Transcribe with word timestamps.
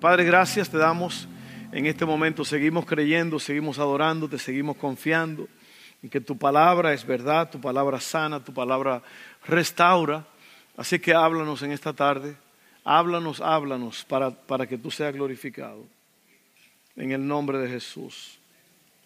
Padre, 0.00 0.24
gracias 0.24 0.68
te 0.68 0.76
damos 0.76 1.26
en 1.72 1.86
este 1.86 2.04
momento. 2.04 2.44
Seguimos 2.44 2.84
creyendo, 2.84 3.38
seguimos 3.38 3.78
adorando, 3.78 4.28
te 4.28 4.38
seguimos 4.38 4.76
confiando 4.76 5.48
en 6.02 6.10
que 6.10 6.20
tu 6.20 6.36
palabra 6.36 6.92
es 6.92 7.06
verdad, 7.06 7.48
tu 7.50 7.62
palabra 7.62 7.98
sana, 7.98 8.44
tu 8.44 8.52
palabra 8.52 9.02
restaura. 9.46 10.26
Así 10.76 10.98
que 10.98 11.14
háblanos 11.14 11.62
en 11.62 11.72
esta 11.72 11.94
tarde, 11.94 12.36
háblanos, 12.84 13.40
háblanos 13.40 14.04
para, 14.04 14.30
para 14.30 14.66
que 14.66 14.76
tú 14.76 14.90
seas 14.90 15.14
glorificado. 15.14 15.86
En 16.94 17.12
el 17.12 17.26
nombre 17.26 17.56
de 17.56 17.68
Jesús. 17.68 18.38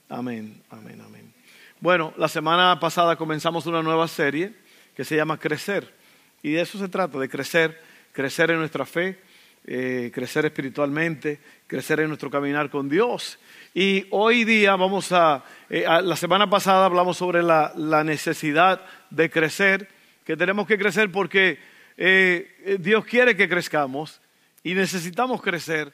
Amén, 0.09 0.61
amén, 0.71 1.01
amén. 1.07 1.33
Bueno, 1.79 2.13
la 2.17 2.27
semana 2.27 2.81
pasada 2.81 3.15
comenzamos 3.15 3.65
una 3.67 3.81
nueva 3.81 4.09
serie 4.09 4.55
que 4.97 5.05
se 5.05 5.15
llama 5.15 5.39
Crecer. 5.39 5.95
Y 6.43 6.51
de 6.51 6.63
eso 6.63 6.79
se 6.79 6.89
trata, 6.89 7.17
de 7.17 7.29
crecer, 7.29 7.81
crecer 8.13 8.51
en 8.51 8.59
nuestra 8.59 8.85
fe, 8.85 9.30
eh, 9.67 10.11
crecer 10.13 10.47
espiritualmente, 10.47 11.39
crecer 11.67 12.01
en 12.01 12.09
nuestro 12.09 12.31
caminar 12.31 12.71
con 12.71 12.89
Dios. 12.89 13.39
Y 13.75 14.07
hoy 14.11 14.45
día 14.45 14.75
vamos 14.75 15.13
a, 15.13 15.45
eh, 15.69 15.85
la 16.03 16.17
semana 16.17 16.49
pasada 16.49 16.87
hablamos 16.87 17.19
sobre 17.19 17.43
la, 17.43 17.73
necesidad 18.05 18.85
de 19.11 19.31
crecer, 19.31 19.89
que 20.25 20.37
tenemos 20.37 20.67
que 20.67 20.79
crecer 20.79 21.13
porque 21.13 21.59
eh, 21.97 22.79
Dios 22.81 23.05
quiere 23.05 23.37
que 23.37 23.49
crezcamos 23.49 24.21
y 24.65 24.75
necesitamos 24.75 25.43
crecer. 25.43 25.93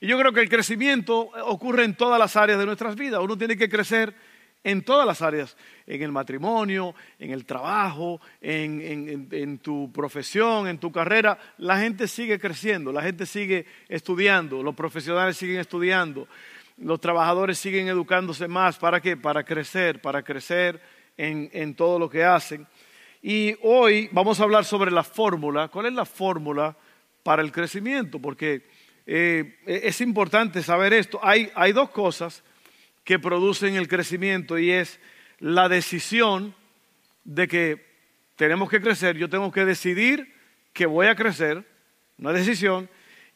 Y 0.00 0.06
yo 0.06 0.18
creo 0.18 0.32
que 0.32 0.40
el 0.40 0.48
crecimiento 0.48 1.30
ocurre 1.46 1.84
en 1.84 1.94
todas 1.94 2.18
las 2.18 2.36
áreas 2.36 2.58
de 2.58 2.66
nuestras 2.66 2.94
vidas. 2.94 3.20
Uno 3.20 3.36
tiene 3.36 3.56
que 3.56 3.68
crecer 3.68 4.14
en 4.64 4.82
todas 4.82 5.06
las 5.06 5.22
áreas, 5.22 5.56
en 5.86 6.02
el 6.02 6.12
matrimonio, 6.12 6.94
en 7.18 7.30
el 7.30 7.44
trabajo, 7.44 8.20
en, 8.40 9.58
tu 9.58 9.90
profesión, 9.92 10.68
en 10.68 10.78
tu 10.78 10.90
carrera. 10.90 11.38
La 11.58 11.78
gente 11.78 12.08
sigue 12.08 12.38
creciendo, 12.38 12.92
la 12.92 13.02
gente 13.02 13.26
sigue 13.26 13.66
estudiando, 13.88 14.62
los 14.62 14.74
profesionales 14.74 15.36
siguen 15.36 15.60
estudiando, 15.60 16.28
los 16.76 17.00
trabajadores 17.00 17.58
siguen 17.58 17.88
educándose 17.88 18.48
más. 18.48 18.78
¿Para 18.78 19.00
qué? 19.00 19.16
Para 19.16 19.44
crecer, 19.44 20.00
para 20.00 20.22
crecer 20.22 20.80
en, 21.16 21.74
todo 21.74 21.98
lo 21.98 22.10
que 22.10 22.24
hacen. 22.24 22.66
Y 23.22 23.56
hoy 23.62 24.08
vamos 24.12 24.40
a 24.40 24.44
hablar 24.44 24.64
sobre 24.64 24.90
la 24.90 25.04
fórmula. 25.04 25.68
¿Cuál 25.68 25.86
es 25.86 25.92
la 25.92 26.04
fórmula 26.04 26.76
para 27.22 27.42
el 27.42 27.52
crecimiento? 27.52 28.20
Porque 28.20 28.66
eh, 29.06 29.58
es 29.66 30.00
importante 30.00 30.62
saber 30.62 30.92
esto. 30.92 31.20
hay 31.22 31.72
dos 31.72 31.90
cosas 31.90 32.42
que 33.08 33.18
producen 33.18 33.74
el 33.76 33.88
crecimiento 33.88 34.58
y 34.58 34.70
es 34.70 35.00
la 35.38 35.70
decisión 35.70 36.54
de 37.24 37.48
que 37.48 37.86
tenemos 38.36 38.68
que 38.68 38.82
crecer, 38.82 39.16
yo 39.16 39.30
tengo 39.30 39.50
que 39.50 39.64
decidir 39.64 40.34
que 40.74 40.84
voy 40.84 41.06
a 41.06 41.14
crecer, 41.14 41.64
una 42.18 42.34
decisión, 42.34 42.90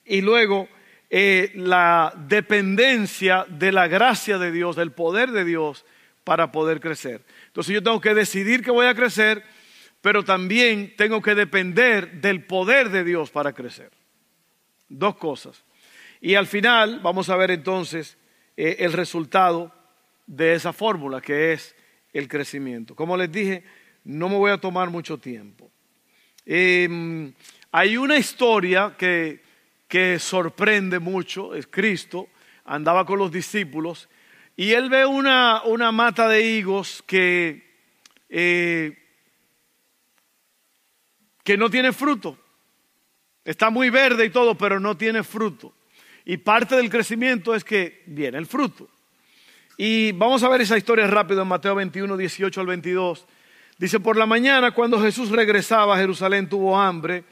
y 0.05 0.20
luego 0.20 0.69
eh, 1.09 1.53
la 1.55 2.12
dependencia 2.29 3.47
de 3.48 3.73
la 3.73 3.89
gracia 3.89 4.37
de 4.37 4.53
Dios, 4.53 4.77
del 4.77 4.92
poder 4.92 5.31
de 5.31 5.47
Dios 5.47 5.86
para 6.23 6.53
poder 6.53 6.79
crecer. 6.79 7.25
Entonces 7.47 7.73
yo 7.73 7.83
tengo 7.83 8.03
que 8.03 8.12
decidir 8.12 8.62
que 8.62 8.70
voy 8.70 8.84
a 8.84 8.95
crecer, 8.95 9.42
pero 10.03 10.23
también 10.23 10.92
tengo 10.98 11.23
que 11.23 11.34
depender 11.34 12.20
del 12.20 12.45
poder 12.45 12.91
de 12.91 13.05
Dios 13.05 13.31
para 13.31 13.55
crecer. 13.55 13.91
Dos 14.91 15.17
cosas. 15.17 15.64
Y 16.20 16.34
al 16.34 16.47
final 16.47 17.01
vamos 17.03 17.31
a 17.31 17.36
ver 17.36 17.51
entonces 17.51 18.19
eh, 18.65 18.77
el 18.85 18.93
resultado 18.93 19.73
de 20.25 20.55
esa 20.55 20.73
fórmula 20.73 21.21
que 21.21 21.53
es 21.53 21.75
el 22.13 22.29
crecimiento. 22.29 22.95
Como 22.95 23.17
les 23.17 23.33
dije, 23.33 23.65
no 24.05 24.29
me 24.29 24.37
voy 24.37 24.53
a 24.53 24.59
tomar 24.59 24.89
mucho 24.89 25.19
tiempo. 25.19 25.69
Em, 26.47 27.33
hay 27.73 27.97
una 27.97 28.17
historia 28.17 28.95
que, 28.97 29.43
que, 29.89 30.21
sorprende 30.21 31.01
mucho, 31.01 31.57
es 31.57 31.67
Cristo, 31.67 32.29
andaba 32.65 33.05
con 33.05 33.19
los 33.19 33.33
discípulos 33.33 34.09
y 34.55 34.71
él 34.71 34.89
ve 34.91 35.07
una, 35.07 35.63
una 35.65 35.91
mata 35.91 36.29
de 36.29 36.47
higos 36.47 37.03
que, 37.05 37.69
eh, 38.29 38.97
que 41.42 41.57
no 41.57 41.69
tiene 41.69 41.92
fruto. 41.92 42.39
Está 43.45 43.70
muy 43.70 43.91
verde 43.91 44.27
y 44.27 44.31
todo, 44.31 44.57
pero 44.57 44.79
no 44.79 44.97
tiene 44.97 45.25
fruto. 45.25 45.75
Y 46.25 46.37
parte 46.37 46.77
del 46.77 46.91
crecimiento 46.91 47.55
es 47.55 47.65
que 47.65 48.03
viene 48.07 48.39
el 48.39 48.47
fruto. 48.47 48.89
Y 49.77 50.13
vamos 50.13 50.43
a 50.43 50.49
ver 50.49 50.61
esa 50.61 50.79
historia 50.79 51.07
rápido 51.07 51.43
en 51.43 51.49
Mateo 51.49 51.75
21, 51.75 52.17
18 52.17 52.61
al 52.61 52.67
22. 52.67 53.27
Dice, 53.79 53.99
por 54.01 54.17
la 54.17 54.27
mañana 54.27 54.71
cuando 54.71 55.01
Jesús 55.01 55.31
regresaba 55.31 55.95
a 55.95 55.99
Jerusalén 55.99 56.49
tuvo 56.49 56.79
hambre 56.79 57.25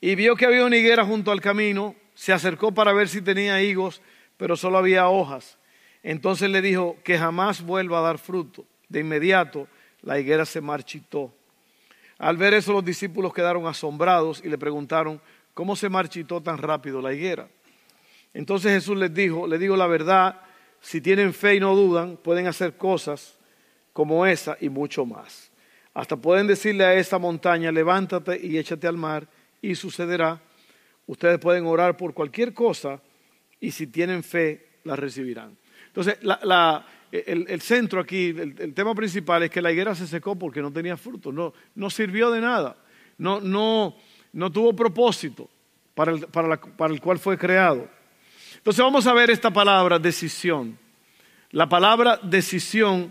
y 0.00 0.14
vio 0.14 0.36
que 0.36 0.46
había 0.46 0.64
una 0.64 0.76
higuera 0.76 1.04
junto 1.04 1.32
al 1.32 1.40
camino, 1.40 1.96
se 2.14 2.32
acercó 2.32 2.72
para 2.72 2.92
ver 2.92 3.08
si 3.08 3.22
tenía 3.22 3.60
higos, 3.62 4.02
pero 4.36 4.56
solo 4.56 4.78
había 4.78 5.08
hojas. 5.08 5.58
Entonces 6.02 6.50
le 6.50 6.62
dijo 6.62 6.96
que 7.02 7.18
jamás 7.18 7.62
vuelva 7.62 7.98
a 7.98 8.02
dar 8.02 8.18
fruto. 8.18 8.64
De 8.88 9.00
inmediato 9.00 9.68
la 10.02 10.18
higuera 10.18 10.44
se 10.46 10.60
marchitó. 10.60 11.34
Al 12.18 12.36
ver 12.36 12.54
eso 12.54 12.72
los 12.72 12.84
discípulos 12.84 13.32
quedaron 13.32 13.66
asombrados 13.66 14.42
y 14.44 14.48
le 14.48 14.58
preguntaron, 14.58 15.20
¿cómo 15.54 15.74
se 15.74 15.88
marchitó 15.88 16.40
tan 16.42 16.58
rápido 16.58 17.00
la 17.00 17.12
higuera? 17.12 17.48
Entonces 18.32 18.72
Jesús 18.72 18.96
les 18.96 19.12
dijo, 19.12 19.46
le 19.46 19.58
digo 19.58 19.76
la 19.76 19.86
verdad, 19.86 20.40
si 20.80 21.00
tienen 21.00 21.34
fe 21.34 21.56
y 21.56 21.60
no 21.60 21.74
dudan, 21.74 22.16
pueden 22.16 22.46
hacer 22.46 22.76
cosas 22.76 23.38
como 23.92 24.24
esa 24.24 24.56
y 24.60 24.68
mucho 24.68 25.04
más. 25.04 25.50
Hasta 25.92 26.16
pueden 26.16 26.46
decirle 26.46 26.84
a 26.84 26.94
esta 26.94 27.18
montaña, 27.18 27.72
levántate 27.72 28.38
y 28.40 28.56
échate 28.56 28.86
al 28.86 28.96
mar, 28.96 29.28
y 29.60 29.74
sucederá. 29.74 30.40
Ustedes 31.06 31.38
pueden 31.38 31.66
orar 31.66 31.96
por 31.96 32.14
cualquier 32.14 32.54
cosa 32.54 33.00
y 33.58 33.72
si 33.72 33.88
tienen 33.88 34.22
fe, 34.22 34.68
la 34.84 34.96
recibirán. 34.96 35.56
Entonces, 35.88 36.18
el, 37.10 37.60
centro 37.60 38.00
aquí, 38.00 38.28
el, 38.28 38.72
tema 38.72 38.94
principal 38.94 39.42
es 39.42 39.50
que 39.50 39.60
la 39.60 39.72
higuera 39.72 39.94
se 39.94 40.06
secó 40.06 40.36
porque 40.36 40.62
no 40.62 40.72
tenía 40.72 40.96
fruto, 40.96 41.32
no, 41.32 41.90
sirvió 41.90 42.30
de 42.30 42.40
nada, 42.40 42.76
no, 43.18 43.40
no, 43.40 43.96
no 44.32 44.52
tuvo 44.52 44.74
propósito 44.74 45.50
para 45.94 46.12
el, 46.12 46.20
para 46.26 46.94
el 46.94 47.00
cual 47.00 47.18
fue 47.18 47.36
creado. 47.36 47.88
Entonces 48.60 48.84
vamos 48.84 49.06
a 49.06 49.14
ver 49.14 49.30
esta 49.30 49.50
palabra, 49.50 49.98
decisión. 49.98 50.78
La 51.50 51.66
palabra 51.70 52.20
decisión, 52.22 53.10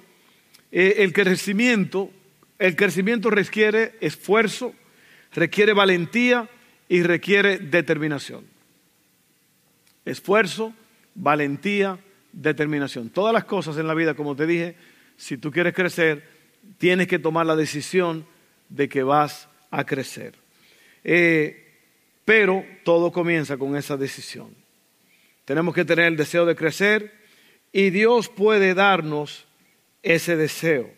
eh, 0.72 0.98
el 1.00 1.12
crecimiento, 1.12 2.12
el 2.60 2.76
crecimiento 2.76 3.32
requiere 3.32 3.96
esfuerzo, 4.00 4.76
requiere 5.34 5.74
valentía 5.74 6.48
y 6.88 7.02
requiere 7.02 7.58
determinación. 7.58 8.46
Esfuerzo, 10.06 10.72
valentía, 11.16 11.98
determinación. 12.32 13.10
Todas 13.10 13.34
las 13.34 13.46
cosas 13.46 13.76
en 13.78 13.88
la 13.88 13.96
vida, 13.96 14.14
como 14.14 14.36
te 14.36 14.46
dije, 14.46 14.76
si 15.18 15.38
tú 15.38 15.52
quieres 15.52 15.74
crecer, 15.74 16.30
tienes 16.78 17.08
que 17.08 17.18
tomar 17.18 17.48
la 17.48 17.56
decisión 17.56 18.24
de 18.70 18.88
que 18.88 19.02
vas 19.02 19.50
a 19.72 19.84
crecer. 19.84 20.36
Eh, 21.04 21.74
pero 22.24 22.64
todo 22.84 23.12
comienza 23.12 23.58
con 23.58 23.76
esa 23.76 23.98
decisión. 23.98 24.59
Tenemos 25.50 25.74
que 25.74 25.84
tener 25.84 26.06
el 26.06 26.16
deseo 26.16 26.46
de 26.46 26.56
crecer 26.56 27.12
y 27.72 27.90
Dios 27.90 28.30
puede 28.30 28.76
darnos 28.76 29.48
ese 30.04 30.38
deseo. 30.38 30.94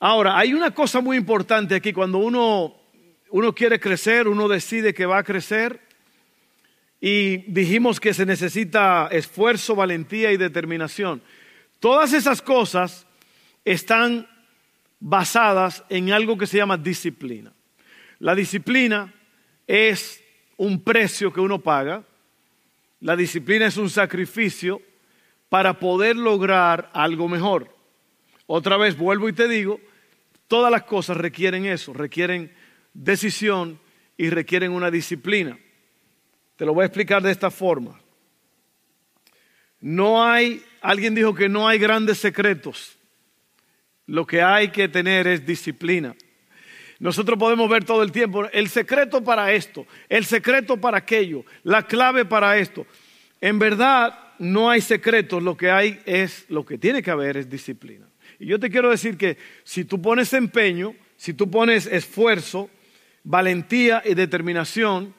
Ahora, 0.00 0.38
hay 0.38 0.54
una 0.54 0.70
cosa 0.70 1.02
muy 1.02 1.18
importante 1.18 1.74
aquí, 1.74 1.92
cuando 1.92 2.16
uno, 2.16 2.80
uno 3.28 3.54
quiere 3.54 3.78
crecer, 3.78 4.26
uno 4.26 4.48
decide 4.48 4.94
que 4.94 5.04
va 5.04 5.18
a 5.18 5.22
crecer 5.22 5.78
y 6.98 7.52
dijimos 7.52 8.00
que 8.00 8.14
se 8.14 8.24
necesita 8.24 9.08
esfuerzo, 9.12 9.76
valentía 9.76 10.32
y 10.32 10.38
determinación. 10.38 11.20
Todas 11.78 12.14
esas 12.14 12.40
cosas 12.40 13.06
están 13.66 14.26
basadas 14.98 15.84
en 15.90 16.10
algo 16.10 16.38
que 16.38 16.46
se 16.46 16.56
llama 16.56 16.78
disciplina. 16.78 17.52
La 18.18 18.34
disciplina 18.34 19.12
es 19.66 20.24
un 20.56 20.82
precio 20.82 21.30
que 21.30 21.40
uno 21.40 21.60
paga 21.60 22.02
la 23.04 23.16
disciplina 23.16 23.66
es 23.66 23.76
un 23.76 23.90
sacrificio 23.90 24.80
para 25.50 25.78
poder 25.78 26.16
lograr 26.16 26.90
algo 26.94 27.28
mejor. 27.28 27.68
Otra 28.46 28.78
vez 28.78 28.96
vuelvo 28.96 29.28
y 29.28 29.34
te 29.34 29.46
digo, 29.46 29.78
todas 30.48 30.72
las 30.72 30.84
cosas 30.84 31.18
requieren 31.18 31.66
eso, 31.66 31.92
requieren 31.92 32.50
decisión 32.94 33.78
y 34.16 34.30
requieren 34.30 34.72
una 34.72 34.90
disciplina. 34.90 35.58
Te 36.56 36.64
lo 36.64 36.72
voy 36.72 36.84
a 36.84 36.86
explicar 36.86 37.22
de 37.22 37.30
esta 37.30 37.50
forma. 37.50 38.00
No 39.80 40.24
hay, 40.24 40.64
alguien 40.80 41.14
dijo 41.14 41.34
que 41.34 41.50
no 41.50 41.68
hay 41.68 41.78
grandes 41.78 42.16
secretos. 42.16 42.96
Lo 44.06 44.26
que 44.26 44.40
hay 44.40 44.68
que 44.68 44.88
tener 44.88 45.26
es 45.26 45.44
disciplina. 45.44 46.16
Nosotros 47.04 47.38
podemos 47.38 47.68
ver 47.68 47.84
todo 47.84 48.02
el 48.02 48.10
tiempo 48.10 48.46
el 48.50 48.70
secreto 48.70 49.22
para 49.22 49.52
esto, 49.52 49.86
el 50.08 50.24
secreto 50.24 50.78
para 50.78 50.96
aquello, 50.96 51.44
la 51.62 51.82
clave 51.82 52.24
para 52.24 52.56
esto. 52.56 52.86
En 53.42 53.58
verdad 53.58 54.18
no 54.38 54.70
hay 54.70 54.80
secretos, 54.80 55.42
lo 55.42 55.54
que 55.54 55.70
hay 55.70 56.00
es, 56.06 56.46
lo 56.48 56.64
que 56.64 56.78
tiene 56.78 57.02
que 57.02 57.10
haber 57.10 57.36
es 57.36 57.50
disciplina. 57.50 58.08
Y 58.38 58.46
yo 58.46 58.58
te 58.58 58.70
quiero 58.70 58.88
decir 58.88 59.18
que 59.18 59.36
si 59.64 59.84
tú 59.84 60.00
pones 60.00 60.32
empeño, 60.32 60.94
si 61.18 61.34
tú 61.34 61.50
pones 61.50 61.84
esfuerzo, 61.84 62.70
valentía 63.22 64.02
y 64.02 64.14
determinación, 64.14 65.14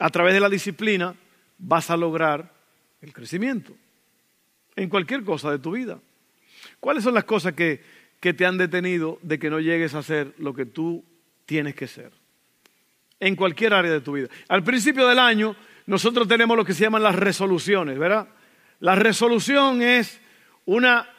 a 0.00 0.10
través 0.10 0.34
de 0.34 0.40
la 0.40 0.48
disciplina 0.48 1.14
vas 1.58 1.90
a 1.90 1.96
lograr 1.96 2.52
el 3.00 3.12
crecimiento 3.12 3.72
en 4.74 4.88
cualquier 4.88 5.22
cosa 5.22 5.48
de 5.52 5.60
tu 5.60 5.70
vida. 5.70 6.00
¿Cuáles 6.80 7.04
son 7.04 7.14
las 7.14 7.22
cosas 7.22 7.52
que, 7.52 8.01
que 8.22 8.32
te 8.32 8.46
han 8.46 8.56
detenido 8.56 9.18
de 9.22 9.40
que 9.40 9.50
no 9.50 9.58
llegues 9.58 9.94
a 9.94 10.02
ser 10.04 10.32
lo 10.38 10.54
que 10.54 10.64
tú 10.64 11.04
tienes 11.44 11.74
que 11.74 11.88
ser? 11.88 12.12
En 13.18 13.34
cualquier 13.34 13.74
área 13.74 13.90
de 13.90 14.00
tu 14.00 14.12
vida. 14.12 14.28
Al 14.46 14.62
principio 14.62 15.08
del 15.08 15.18
año 15.18 15.56
nosotros 15.86 16.28
tenemos 16.28 16.56
lo 16.56 16.64
que 16.64 16.72
se 16.72 16.84
llaman 16.84 17.02
las 17.02 17.16
resoluciones, 17.16 17.98
¿verdad? 17.98 18.28
La 18.78 18.94
resolución 18.94 19.82
es 19.82 20.20
una, 20.64 21.10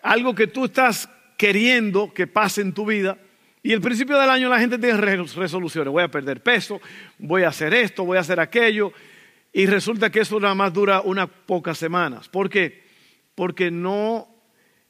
algo 0.00 0.34
que 0.34 0.46
tú 0.46 0.64
estás 0.64 1.10
queriendo 1.36 2.14
que 2.14 2.26
pase 2.26 2.62
en 2.62 2.72
tu 2.72 2.86
vida. 2.86 3.18
Y 3.62 3.74
el 3.74 3.82
principio 3.82 4.18
del 4.18 4.30
año 4.30 4.48
la 4.48 4.58
gente 4.58 4.78
tiene 4.78 4.96
resoluciones. 4.96 5.92
Voy 5.92 6.02
a 6.02 6.10
perder 6.10 6.42
peso, 6.42 6.80
voy 7.18 7.42
a 7.42 7.48
hacer 7.48 7.74
esto, 7.74 8.06
voy 8.06 8.16
a 8.16 8.22
hacer 8.22 8.40
aquello. 8.40 8.94
Y 9.52 9.66
resulta 9.66 10.10
que 10.10 10.20
eso 10.20 10.40
nada 10.40 10.54
más 10.54 10.72
dura 10.72 11.02
unas 11.02 11.28
pocas 11.28 11.76
semanas. 11.76 12.26
¿Por 12.30 12.48
qué? 12.48 12.84
Porque 13.34 13.70
no, 13.70 14.37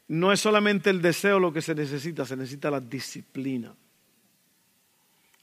no 0.08 0.32
es 0.32 0.40
solamente 0.40 0.90
el 0.90 1.02
deseo 1.02 1.38
lo 1.38 1.52
que 1.52 1.62
se 1.62 1.74
necesita, 1.74 2.24
se 2.24 2.36
necesita 2.36 2.70
la 2.70 2.80
disciplina. 2.80 3.74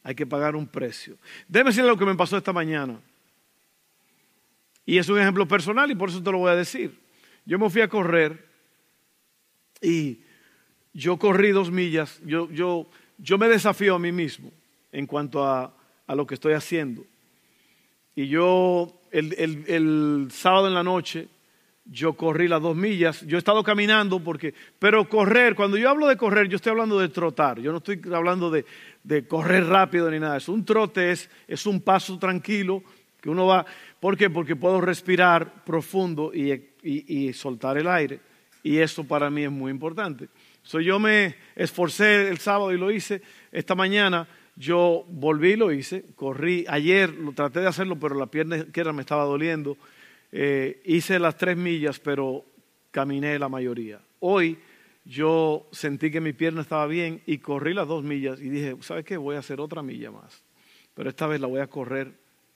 Hay 0.03 0.15
que 0.15 0.25
pagar 0.25 0.55
un 0.55 0.67
precio. 0.67 1.17
Déjeme 1.47 1.69
decirle 1.69 1.89
lo 1.89 1.97
que 1.97 2.05
me 2.05 2.15
pasó 2.15 2.37
esta 2.37 2.53
mañana. 2.53 2.99
Y 4.85 4.97
es 4.97 5.09
un 5.09 5.19
ejemplo 5.19 5.47
personal 5.47 5.89
y 5.89 5.95
por 5.95 6.09
eso 6.09 6.21
te 6.21 6.31
lo 6.31 6.39
voy 6.39 6.51
a 6.51 6.55
decir. 6.55 6.99
Yo 7.45 7.57
me 7.57 7.69
fui 7.69 7.81
a 7.81 7.87
correr 7.87 8.45
y 9.81 10.19
yo 10.93 11.17
corrí 11.17 11.51
dos 11.51 11.71
millas. 11.71 12.19
Yo, 12.25 12.49
yo, 12.51 12.87
yo 13.17 13.37
me 13.37 13.47
desafío 13.47 13.95
a 13.95 13.99
mí 13.99 14.11
mismo 14.11 14.51
en 14.91 15.05
cuanto 15.07 15.43
a, 15.43 15.75
a 16.07 16.15
lo 16.15 16.25
que 16.25 16.35
estoy 16.35 16.53
haciendo. 16.53 17.05
Y 18.15 18.27
yo 18.27 19.01
el, 19.11 19.33
el, 19.37 19.65
el, 19.67 20.27
sábado 20.31 20.67
en 20.67 20.73
la 20.73 20.83
noche 20.83 21.27
yo 21.85 22.13
corrí 22.13 22.47
las 22.47 22.61
dos 22.61 22.75
millas. 22.75 23.21
Yo 23.21 23.37
he 23.37 23.39
estado 23.39 23.63
caminando 23.63 24.19
porque, 24.19 24.53
pero 24.79 25.07
correr, 25.07 25.55
cuando 25.55 25.77
yo 25.77 25.89
hablo 25.89 26.07
de 26.07 26.17
correr, 26.17 26.47
yo 26.47 26.55
estoy 26.55 26.71
hablando 26.71 26.99
de 26.99 27.09
trotar. 27.09 27.59
Yo 27.59 27.71
no 27.71 27.77
estoy 27.77 28.01
hablando 28.13 28.49
de, 28.49 28.65
de 29.03 29.27
correr 29.27 29.65
rápido 29.65 30.09
ni 30.09 30.19
nada. 30.19 30.37
Es 30.37 30.49
un 30.49 30.65
trote, 30.65 31.11
es, 31.11 31.65
un 31.65 31.81
paso 31.81 32.17
tranquilo 32.17 32.83
que 33.21 33.29
uno 33.29 33.45
va. 33.47 33.65
¿Por 33.99 34.17
qué? 34.17 34.29
Porque 34.29 34.55
puedo 34.55 34.81
respirar 34.81 35.63
profundo 35.63 36.31
y 36.33 37.33
soltar 37.33 37.77
el 37.77 37.87
aire. 37.87 38.19
Y 38.65 38.79
eso 38.79 39.03
para 39.03 39.29
mí 39.29 39.43
es 39.43 39.51
muy 39.51 39.69
importante. 39.69 40.27
So, 40.63 40.79
yo 40.79 40.97
me 40.97 41.35
esforcé 41.55 42.27
el 42.27 42.39
sábado 42.39 42.73
y 42.73 42.77
lo 42.79 42.89
hice. 42.89 43.21
Esta 43.51 43.75
mañana 43.75 44.27
yo 44.55 45.05
volví 45.07 45.51
y 45.51 45.55
lo 45.55 45.71
hice. 45.71 46.03
Corrí. 46.15 46.65
Ayer 46.67 47.13
lo 47.13 47.33
traté 47.33 47.59
de 47.59 47.67
hacerlo, 47.67 47.97
pero 47.97 48.15
la 48.15 48.25
pierna 48.25 48.57
izquierda 48.57 48.91
me 48.91 49.01
estaba 49.01 49.23
doliendo. 49.25 49.77
Eh, 50.37 50.81
hice 50.83 51.17
las 51.17 51.37
tres 51.37 51.55
millas, 51.55 51.97
pero 51.97 52.43
caminé 52.91 53.39
la 53.39 53.47
mayoría. 53.47 54.01
Hoy 54.19 54.59
yo 55.05 55.65
sentí 55.71 56.11
que 56.11 56.19
mi 56.19 56.33
pierna 56.33 56.59
estaba 56.59 56.85
bien 56.87 57.21
y 57.25 57.37
corrí 57.37 57.73
las 57.73 57.87
dos 57.87 58.03
millas 58.03 58.41
y 58.41 58.49
dije, 58.49 58.75
¿sabes 58.81 59.05
qué? 59.05 59.15
Voy 59.15 59.37
a 59.37 59.39
hacer 59.39 59.61
otra 59.61 59.81
milla 59.81 60.11
más. 60.11 60.43
Pero 60.93 61.09
esta 61.09 61.25
vez 61.25 61.39
la 61.39 61.47
voy 61.47 61.61
a 61.61 61.67
correr 61.67 62.11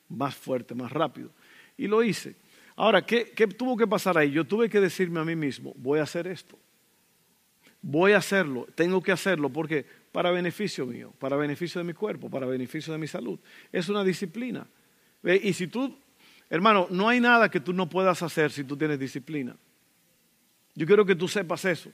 más 0.10 0.36
fuerte, 0.36 0.76
más 0.76 0.92
rápido. 0.92 1.30
Y 1.78 1.88
lo 1.88 2.04
hice. 2.04 2.36
Ahora, 2.76 3.06
¿qué, 3.06 3.32
¿qué, 3.34 3.48
tuvo 3.48 3.78
que 3.78 3.88
pasar 3.88 4.18
ahí? 4.18 4.30
Yo 4.30 4.44
tuve 4.44 4.70
que 4.70 4.82
decirme 4.82 5.22
a 5.22 5.24
mí 5.24 5.38
mismo, 5.38 5.74
voy 5.78 6.00
a 6.00 6.04
hacer 6.04 6.28
esto. 6.28 6.60
Voy 7.82 8.12
a 8.12 8.18
hacerlo, 8.18 8.68
tengo 8.76 9.02
que 9.02 9.14
hacerlo 9.14 9.50
porque 9.50 9.86
para 10.12 10.32
beneficio 10.32 10.86
mío, 10.86 11.14
para 11.18 11.38
beneficio 11.38 11.80
de 11.80 11.86
mi 11.86 11.94
cuerpo, 11.94 12.30
para 12.30 12.46
beneficio 12.46 12.92
de 12.92 13.00
mi 13.00 13.08
salud. 13.08 13.40
Es 13.72 13.88
una 13.88 14.04
disciplina. 14.04 14.68
Y 15.24 15.54
si 15.54 15.68
tú, 15.68 15.98
hermano, 16.50 16.88
no 16.90 17.08
hay 17.10 17.20
nada 17.20 17.50
que 17.50 17.60
tú 17.60 17.74
no 17.74 17.90
puedas 17.90 18.22
hacer 18.24 18.52
si 18.52 18.64
tú 18.64 18.76
tienes 18.76 19.00
disciplina. 19.00 19.56
Yo 20.76 20.86
quiero 20.86 21.06
que 21.06 21.16
tú 21.16 21.28
sepas 21.28 21.66
eso. 21.66 21.92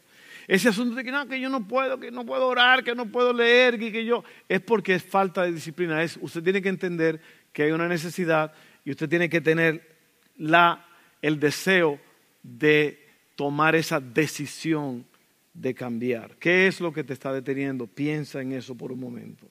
Ese 0.47 0.69
asunto 0.69 0.95
de 0.95 1.03
que 1.03 1.11
no, 1.11 1.27
que 1.27 1.39
yo 1.39 1.49
no 1.49 1.67
puedo, 1.67 1.99
que 1.99 2.11
no 2.11 2.25
puedo 2.25 2.47
orar, 2.47 2.83
que 2.83 2.93
no 2.93 3.07
puedo 3.07 3.33
leer, 3.33 3.79
que, 3.79 4.05
yo, 4.05 4.23
es 4.47 4.61
porque 4.61 4.95
es 4.95 5.03
falta 5.03 5.43
de 5.43 5.51
disciplina. 5.51 6.03
Es, 6.03 6.19
usted 6.21 6.43
tiene 6.43 6.61
que 6.61 6.69
entender 6.69 7.19
que 7.51 7.63
hay 7.63 7.71
una 7.71 7.87
necesidad 7.87 8.53
y 8.83 8.91
usted 8.91 9.09
tiene 9.09 9.27
que 9.27 9.41
tener 9.41 9.97
la, 10.37 10.85
el 11.21 11.39
deseo 11.39 11.99
de 12.43 13.07
tomar 13.35 13.75
esa 13.75 13.99
decisión 13.99 15.05
de 15.53 15.73
cambiar. 15.73 16.35
¿Qué 16.37 16.67
es 16.67 16.79
lo 16.79 16.93
que 16.93 17.03
te 17.03 17.13
está 17.13 17.33
deteniendo? 17.33 17.87
Piensa 17.87 18.41
en 18.41 18.51
eso 18.51 18.75
por 18.75 18.91
un 18.91 18.99
momento. 18.99 19.49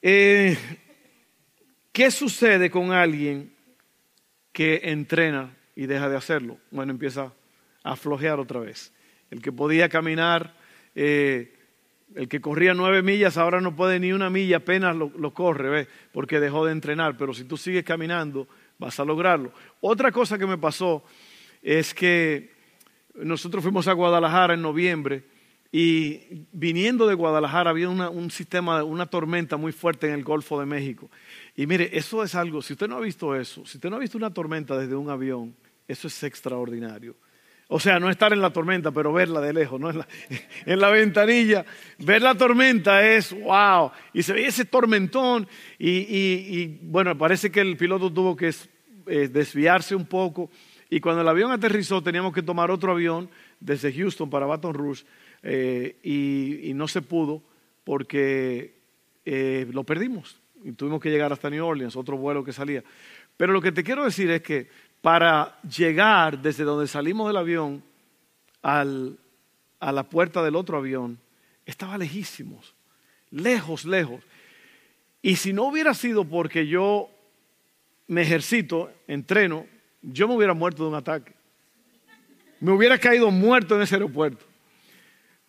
Eh, 0.00 0.56
¿Qué 1.96 2.10
sucede 2.10 2.70
con 2.70 2.92
alguien 2.92 3.54
que 4.52 4.82
entrena 4.84 5.56
y 5.74 5.86
deja 5.86 6.10
de 6.10 6.16
hacerlo? 6.18 6.58
Bueno, 6.70 6.92
empieza 6.92 7.32
a 7.82 7.96
flojear 7.96 8.38
otra 8.38 8.60
vez. 8.60 8.92
El 9.30 9.40
que 9.40 9.50
podía 9.50 9.88
caminar, 9.88 10.54
eh, 10.94 11.54
el 12.14 12.28
que 12.28 12.42
corría 12.42 12.74
nueve 12.74 13.00
millas, 13.00 13.38
ahora 13.38 13.62
no 13.62 13.74
puede 13.74 13.98
ni 13.98 14.12
una 14.12 14.28
milla, 14.28 14.58
apenas 14.58 14.94
lo, 14.94 15.10
lo 15.16 15.32
corre, 15.32 15.70
¿ves? 15.70 15.88
Porque 16.12 16.38
dejó 16.38 16.66
de 16.66 16.72
entrenar. 16.72 17.16
Pero 17.16 17.32
si 17.32 17.44
tú 17.44 17.56
sigues 17.56 17.82
caminando, 17.84 18.46
vas 18.76 19.00
a 19.00 19.04
lograrlo. 19.06 19.54
Otra 19.80 20.12
cosa 20.12 20.36
que 20.36 20.46
me 20.46 20.58
pasó 20.58 21.02
es 21.62 21.94
que 21.94 22.52
nosotros 23.14 23.62
fuimos 23.62 23.88
a 23.88 23.94
Guadalajara 23.94 24.52
en 24.52 24.60
noviembre 24.60 25.24
y 25.72 26.46
viniendo 26.52 27.06
de 27.06 27.14
Guadalajara 27.14 27.70
había 27.70 27.88
un 27.88 28.30
sistema, 28.30 28.84
una 28.84 29.06
tormenta 29.06 29.56
muy 29.56 29.72
fuerte 29.72 30.06
en 30.06 30.14
el 30.14 30.24
Golfo 30.24 30.60
de 30.60 30.66
México. 30.66 31.10
Y 31.56 31.66
mire, 31.66 31.90
eso 31.92 32.22
es 32.22 32.34
algo, 32.34 32.60
si 32.60 32.74
usted 32.74 32.86
no 32.86 32.98
ha 32.98 33.00
visto 33.00 33.34
eso, 33.34 33.64
si 33.64 33.78
usted 33.78 33.88
no 33.88 33.96
ha 33.96 34.00
visto 34.00 34.18
una 34.18 34.32
tormenta 34.32 34.76
desde 34.76 34.94
un 34.94 35.08
avión, 35.08 35.56
eso 35.88 36.06
es 36.06 36.22
extraordinario. 36.22 37.16
O 37.68 37.80
sea, 37.80 37.98
no 37.98 38.10
estar 38.10 38.32
en 38.32 38.40
la 38.40 38.50
tormenta, 38.50 38.92
pero 38.92 39.12
verla 39.12 39.40
de 39.40 39.52
lejos, 39.52 39.80
¿no? 39.80 39.90
en, 39.90 39.98
la, 39.98 40.08
en 40.66 40.80
la 40.80 40.90
ventanilla. 40.90 41.64
Ver 41.98 42.22
la 42.22 42.36
tormenta 42.36 43.04
es 43.04 43.32
wow. 43.32 43.90
Y 44.12 44.22
se 44.22 44.34
veía 44.34 44.48
ese 44.48 44.66
tormentón. 44.66 45.48
Y, 45.78 46.78
bueno, 46.82 47.18
parece 47.18 47.50
que 47.50 47.60
el 47.60 47.76
piloto 47.76 48.12
tuvo 48.12 48.36
que 48.36 48.54
eh, 49.06 49.28
desviarse 49.28 49.96
un 49.96 50.06
poco. 50.06 50.50
Y 50.88 51.00
cuando 51.00 51.22
el 51.22 51.28
avión 51.28 51.50
aterrizó, 51.50 52.02
teníamos 52.02 52.32
que 52.32 52.42
tomar 52.42 52.70
otro 52.70 52.92
avión 52.92 53.28
desde 53.58 53.92
Houston 53.92 54.30
para 54.30 54.46
Baton 54.46 54.74
Rouge. 54.74 55.04
Eh, 55.42 55.96
y, 56.04 56.70
y, 56.70 56.74
no 56.74 56.86
se 56.86 57.02
pudo 57.02 57.42
porque 57.82 58.76
eh, 59.24 59.66
lo 59.72 59.82
perdimos. 59.82 60.40
Y 60.64 60.72
tuvimos 60.72 61.00
que 61.00 61.10
llegar 61.10 61.32
hasta 61.32 61.50
New 61.50 61.64
Orleans, 61.64 61.96
otro 61.96 62.16
vuelo 62.16 62.44
que 62.44 62.52
salía. 62.52 62.82
Pero 63.36 63.52
lo 63.52 63.60
que 63.60 63.72
te 63.72 63.84
quiero 63.84 64.04
decir 64.04 64.30
es 64.30 64.42
que 64.42 64.68
para 65.00 65.60
llegar 65.62 66.40
desde 66.40 66.64
donde 66.64 66.88
salimos 66.88 67.28
del 67.28 67.36
avión 67.36 67.82
al, 68.62 69.18
a 69.78 69.92
la 69.92 70.02
puerta 70.04 70.42
del 70.42 70.56
otro 70.56 70.78
avión, 70.78 71.18
estaba 71.64 71.98
lejísimos, 71.98 72.74
lejos, 73.30 73.84
lejos. 73.84 74.22
Y 75.22 75.36
si 75.36 75.52
no 75.52 75.64
hubiera 75.64 75.94
sido 75.94 76.24
porque 76.24 76.66
yo 76.66 77.10
me 78.06 78.22
ejercito, 78.22 78.90
entreno, 79.06 79.66
yo 80.02 80.28
me 80.28 80.34
hubiera 80.34 80.54
muerto 80.54 80.84
de 80.84 80.88
un 80.88 80.94
ataque. 80.94 81.32
Me 82.60 82.72
hubiera 82.72 82.98
caído 82.98 83.30
muerto 83.30 83.76
en 83.76 83.82
ese 83.82 83.96
aeropuerto. 83.96 84.44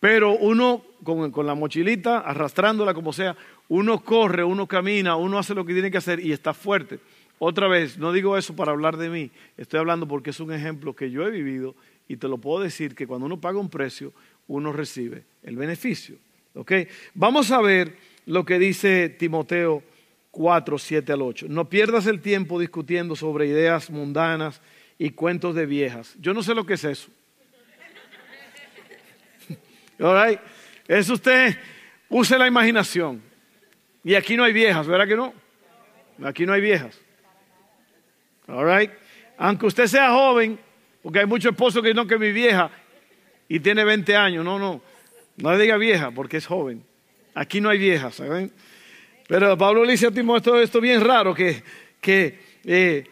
Pero 0.00 0.32
uno, 0.32 0.84
con, 1.02 1.30
con, 1.30 1.46
la 1.46 1.54
mochilita, 1.54 2.18
arrastrándola 2.18 2.94
como 2.94 3.12
sea, 3.12 3.36
uno 3.68 4.02
corre, 4.02 4.44
uno 4.44 4.66
camina, 4.66 5.16
uno 5.16 5.38
hace 5.38 5.54
lo 5.54 5.64
que 5.64 5.72
tiene 5.72 5.90
que 5.90 5.98
hacer 5.98 6.20
y 6.20 6.32
está 6.32 6.54
fuerte. 6.54 6.98
Otra 7.38 7.68
vez, 7.68 7.98
no 7.98 8.12
digo 8.12 8.36
eso 8.36 8.56
para 8.56 8.72
hablar 8.72 8.96
de 8.96 9.10
mí, 9.10 9.30
estoy 9.56 9.78
hablando 9.78 10.08
porque 10.08 10.30
es 10.30 10.40
un 10.40 10.52
ejemplo 10.52 10.96
que 10.96 11.10
yo 11.10 11.26
he 11.26 11.30
vivido 11.30 11.74
y 12.08 12.16
te 12.16 12.26
lo 12.26 12.38
puedo 12.38 12.62
decir 12.62 12.94
que 12.94 13.06
cuando 13.06 13.26
uno 13.26 13.40
paga 13.40 13.58
un 13.58 13.68
precio, 13.68 14.12
uno 14.48 14.72
recibe 14.72 15.24
el 15.42 15.56
beneficio. 15.56 16.16
¿Ok? 16.54 16.72
Vamos 17.14 17.50
a 17.50 17.60
ver 17.60 17.96
lo 18.26 18.44
que 18.44 18.58
dice 18.58 19.10
Timoteo 19.10 19.82
4, 20.30 20.78
7 20.78 21.12
al 21.12 21.22
8. 21.22 21.46
No 21.48 21.68
pierdas 21.68 22.06
el 22.06 22.20
tiempo 22.20 22.58
discutiendo 22.58 23.14
sobre 23.14 23.46
ideas 23.46 23.90
mundanas 23.90 24.60
y 24.98 25.10
cuentos 25.10 25.54
de 25.54 25.66
viejas. 25.66 26.16
Yo 26.18 26.34
no 26.34 26.42
sé 26.42 26.54
lo 26.54 26.66
que 26.66 26.74
es 26.74 26.84
eso. 26.84 27.10
All 30.00 30.28
right? 30.28 30.40
Es 30.88 31.08
usted, 31.10 31.56
use 32.08 32.36
la 32.38 32.48
imaginación. 32.48 33.27
Y 34.08 34.14
aquí 34.14 34.38
no 34.38 34.44
hay 34.44 34.54
viejas, 34.54 34.86
¿verdad 34.86 35.06
que 35.06 35.16
no? 35.16 35.34
Aquí 36.24 36.46
no 36.46 36.54
hay 36.54 36.62
viejas. 36.62 36.98
All 38.46 38.64
right? 38.64 38.90
Aunque 39.36 39.66
usted 39.66 39.86
sea 39.86 40.08
joven, 40.12 40.58
porque 41.02 41.18
hay 41.18 41.26
muchos 41.26 41.52
esposos 41.52 41.82
que 41.82 41.92
no 41.92 42.06
que 42.06 42.16
mi 42.16 42.32
vieja 42.32 42.70
y 43.50 43.60
tiene 43.60 43.84
20 43.84 44.16
años. 44.16 44.46
No, 44.46 44.58
no. 44.58 44.80
No 45.36 45.52
le 45.52 45.58
diga 45.58 45.76
vieja 45.76 46.10
porque 46.10 46.38
es 46.38 46.46
joven. 46.46 46.82
Aquí 47.34 47.60
no 47.60 47.68
hay 47.68 47.76
viejas, 47.76 48.14
¿saben? 48.14 48.50
Pero 49.26 49.58
Pablo 49.58 49.84
le 49.84 49.92
dice 49.92 50.06
a 50.06 50.10
Timoteo 50.10 50.58
esto 50.58 50.80
bien 50.80 51.02
raro, 51.02 51.34
que, 51.34 51.62
que 52.00 52.38
eh, 52.64 53.04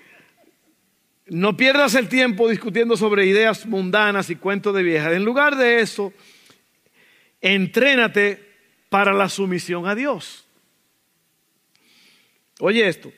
no 1.26 1.58
pierdas 1.58 1.94
el 1.94 2.08
tiempo 2.08 2.48
discutiendo 2.48 2.96
sobre 2.96 3.26
ideas 3.26 3.66
mundanas 3.66 4.30
y 4.30 4.36
cuentos 4.36 4.74
de 4.74 4.82
viejas. 4.82 5.12
En 5.12 5.26
lugar 5.26 5.56
de 5.56 5.80
eso, 5.80 6.14
entrénate 7.42 8.42
para 8.88 9.12
la 9.12 9.28
sumisión 9.28 9.86
a 9.86 9.94
Dios. 9.94 10.45
Oye 12.60 12.88
esto. 12.88 13.12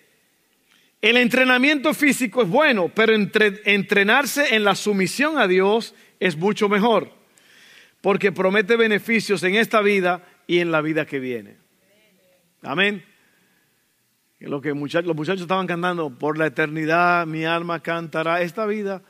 El 1.01 1.17
entrenamiento 1.17 1.95
físico 1.95 2.43
es 2.43 2.49
bueno, 2.49 2.91
pero 2.93 3.15
entrenarse 3.15 4.57
en 4.57 4.65
la 4.65 4.75
sumisión 4.75 5.39
a 5.39 5.47
Dios 5.47 5.95
es 6.19 6.37
mucho 6.37 6.69
mejor, 6.69 7.13
porque 8.01 8.33
promete 8.33 8.77
beneficios 8.77 9.43
en 9.45 9.55
esta 9.55 9.81
vida 9.81 10.27
y 10.49 10.59
en 10.59 10.73
la 10.73 10.81
vida 10.81 11.07
que 11.07 11.21
viene. 11.21 11.57
Amén. 12.63 13.05
Lo 14.41 14.61
que 14.61 14.71
los 14.71 15.17
muchachos 15.17 15.43
estaban 15.43 15.69
cantando, 15.69 16.11
por 16.11 16.37
la 16.37 16.47
eternidad 16.47 17.27
mi 17.27 17.45
alma 17.45 17.81
cantará. 17.81 18.43
Esta 18.43 18.67
vida, 18.67 19.03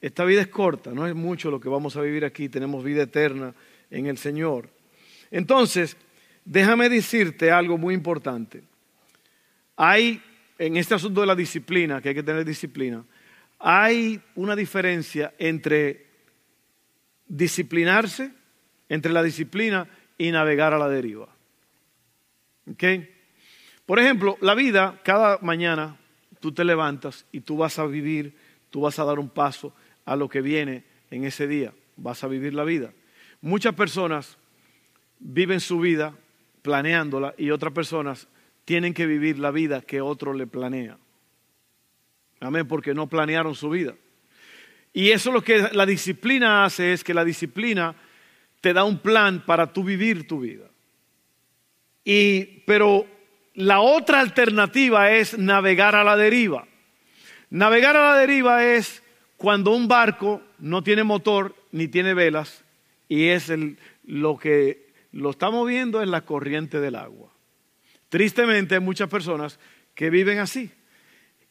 esta 0.00 0.24
vida 0.24 0.40
es 0.40 0.48
corta, 0.48 0.90
no 0.90 1.06
es 1.06 1.14
mucho 1.14 1.50
lo 1.52 1.60
que 1.60 1.68
vamos 1.68 1.96
a 1.96 2.00
vivir 2.00 2.24
aquí, 2.24 2.48
tenemos 2.48 2.82
vida 2.82 3.02
eterna 3.02 3.54
en 3.88 4.06
el 4.06 4.18
Señor. 4.18 4.68
Entonces, 5.30 5.96
déjame 6.44 6.88
decirte 6.88 7.52
algo 7.52 7.78
muy 7.78 7.94
importante. 7.94 8.69
Hay 9.76 10.22
en 10.58 10.76
este 10.76 10.94
asunto 10.94 11.22
de 11.22 11.26
la 11.26 11.34
disciplina, 11.34 12.02
que 12.02 12.10
hay 12.10 12.14
que 12.14 12.22
tener 12.22 12.44
disciplina, 12.44 13.02
hay 13.58 14.20
una 14.34 14.54
diferencia 14.54 15.32
entre 15.38 16.06
disciplinarse, 17.26 18.30
entre 18.88 19.10
la 19.10 19.22
disciplina 19.22 19.88
y 20.18 20.30
navegar 20.30 20.74
a 20.74 20.78
la 20.78 20.88
deriva. 20.90 21.28
Por 23.86 23.98
ejemplo, 23.98 24.36
la 24.42 24.54
vida, 24.54 25.00
cada 25.02 25.38
mañana 25.40 25.96
tú 26.40 26.52
te 26.52 26.62
levantas 26.62 27.24
y 27.32 27.40
tú 27.40 27.56
vas 27.56 27.78
a 27.78 27.86
vivir, 27.86 28.34
tú 28.68 28.82
vas 28.82 28.98
a 28.98 29.04
dar 29.04 29.18
un 29.18 29.30
paso 29.30 29.74
a 30.04 30.14
lo 30.14 30.28
que 30.28 30.42
viene 30.42 30.84
en 31.10 31.24
ese 31.24 31.46
día, 31.46 31.72
vas 31.96 32.22
a 32.22 32.28
vivir 32.28 32.52
la 32.52 32.64
vida. 32.64 32.92
Muchas 33.40 33.74
personas 33.74 34.36
viven 35.18 35.60
su 35.60 35.80
vida 35.80 36.14
planeándola 36.60 37.34
y 37.38 37.50
otras 37.50 37.72
personas 37.72 38.28
tienen 38.64 38.94
que 38.94 39.06
vivir 39.06 39.38
la 39.38 39.50
vida 39.50 39.80
que 39.80 40.00
otro 40.00 40.32
le 40.32 40.46
planea. 40.46 40.98
Amén, 42.40 42.66
porque 42.66 42.94
no 42.94 43.08
planearon 43.08 43.54
su 43.54 43.70
vida. 43.70 43.94
Y 44.92 45.10
eso 45.10 45.30
lo 45.30 45.42
que 45.42 45.68
la 45.72 45.86
disciplina 45.86 46.64
hace 46.64 46.92
es 46.92 47.04
que 47.04 47.14
la 47.14 47.24
disciplina 47.24 47.94
te 48.60 48.72
da 48.72 48.84
un 48.84 48.98
plan 48.98 49.44
para 49.44 49.72
tú 49.72 49.84
vivir 49.84 50.26
tu 50.26 50.40
vida. 50.40 50.66
Y, 52.04 52.62
pero 52.66 53.06
la 53.54 53.80
otra 53.80 54.20
alternativa 54.20 55.10
es 55.12 55.38
navegar 55.38 55.94
a 55.94 56.04
la 56.04 56.16
deriva. 56.16 56.66
Navegar 57.50 57.96
a 57.96 58.10
la 58.10 58.16
deriva 58.16 58.64
es 58.64 59.02
cuando 59.36 59.72
un 59.72 59.88
barco 59.88 60.42
no 60.58 60.82
tiene 60.82 61.04
motor 61.04 61.54
ni 61.72 61.88
tiene 61.88 62.14
velas 62.14 62.64
y 63.08 63.28
es 63.28 63.50
lo 64.04 64.36
que 64.36 64.90
lo 65.12 65.30
está 65.30 65.50
moviendo 65.50 66.02
es 66.02 66.08
la 66.08 66.20
corriente 66.22 66.80
del 66.80 66.94
agua. 66.94 67.29
Tristemente 68.10 68.74
hay 68.74 68.80
muchas 68.80 69.08
personas 69.08 69.58
que 69.94 70.10
viven 70.10 70.40
así. 70.40 70.70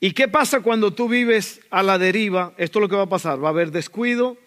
¿Y 0.01 0.11
qué 0.11 0.27
pasa 0.27 0.61
cuando 0.61 0.93
tú 0.93 1.09
vives 1.09 1.61
a 1.71 1.81
la 1.81 1.97
deriva? 1.97 2.53
Esto 2.57 2.79
es 2.79 2.81
lo 2.81 2.89
que 2.89 2.95
va 2.95 3.03
a 3.03 3.09
pasar. 3.09 3.43
Va 3.43 3.47
a 3.47 3.51
haber 3.51 3.71
descuido, 3.71 4.37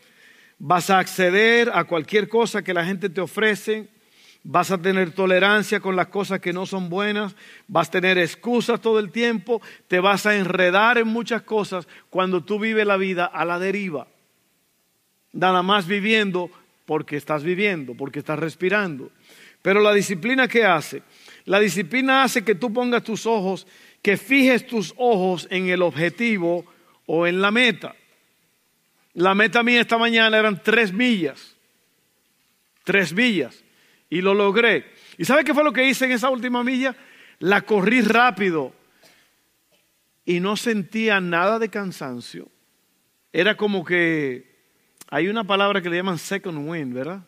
vas 0.59 0.91
a 0.91 0.99
acceder 0.99 1.71
a 1.75 1.85
cualquier 1.85 2.29
cosa 2.29 2.63
que 2.63 2.75
la 2.75 2.85
gente 2.85 3.09
te 3.09 3.21
ofrece, 3.21 3.89
vas 4.45 4.71
a 4.71 4.79
tener 4.79 5.13
tolerancia 5.13 5.81
con 5.81 5.97
las 5.97 6.09
cosas 6.09 6.41
que 6.41 6.53
no 6.53 6.67
son 6.67 6.91
buenas, 6.91 7.35
vas 7.67 7.89
a 7.89 7.93
tener 7.93 8.19
excusas 8.19 8.81
todo 8.81 8.99
el 8.99 9.11
tiempo, 9.11 9.63
te 9.89 9.99
vas 9.99 10.27
a 10.27 10.37
enredar 10.37 10.99
en 10.99 11.09
muchas 11.09 11.43
cosas 11.43 11.89
cuando 12.11 12.45
tú 12.45 12.59
vives 12.59 12.87
la 12.87 12.99
vida 12.99 13.25
a 13.25 13.45
la 13.45 13.59
deriva. 13.59 14.07
Nada 15.33 15.63
más 15.63 15.87
viviendo 15.87 16.51
porque 16.85 17.17
estás 17.17 17.43
viviendo, 17.43 17.95
porque 17.95 18.19
estás 18.19 18.39
respirando. 18.39 19.11
Pero 19.63 19.81
la 19.81 19.95
disciplina 19.95 20.49
que 20.49 20.65
hace 20.65 21.03
la 21.45 21.59
disciplina 21.59 22.23
hace 22.23 22.45
que 22.45 22.55
tú 22.55 22.73
pongas 22.73 23.03
tus 23.03 23.27
ojos, 23.27 23.67
que 24.01 24.17
fijes 24.17 24.67
tus 24.67 24.95
ojos 24.97 25.47
en 25.51 25.69
el 25.69 25.83
objetivo 25.83 26.65
o 27.07 27.27
en 27.27 27.41
la 27.41 27.51
meta. 27.51 27.95
La 29.15 29.35
meta 29.35 29.63
mía 29.63 29.81
esta 29.81 29.99
mañana 29.99 30.39
eran 30.39 30.63
tres 30.63 30.93
millas. 30.93 31.57
Tres 32.85 33.13
millas. 33.13 33.63
Y 34.09 34.21
lo 34.21 34.35
logré. 34.35 34.87
¿Y 35.19 35.25
sabe 35.25 35.45
qué 35.45 35.55
fue 35.55 35.65
lo 35.65 35.73
que 35.73 35.89
hice 35.89 36.05
en 36.05 36.13
esa 36.13 36.31
última 36.31 36.63
milla? 36.63 36.95
La 37.39 37.63
corrí 37.63 38.01
rápido. 38.01 38.73
Y 40.25 40.41
no 40.41 40.57
sentía 40.57 41.21
nada 41.21 41.59
de 41.59 41.69
cansancio. 41.69 42.49
Era 43.33 43.57
como 43.57 43.85
que 43.85 44.53
hay 45.09 45.29
una 45.29 45.45
palabra 45.45 45.83
que 45.83 45.91
le 45.91 45.97
llaman 45.97 46.19
second 46.19 46.69
wind, 46.69 46.95
¿verdad? 46.95 47.25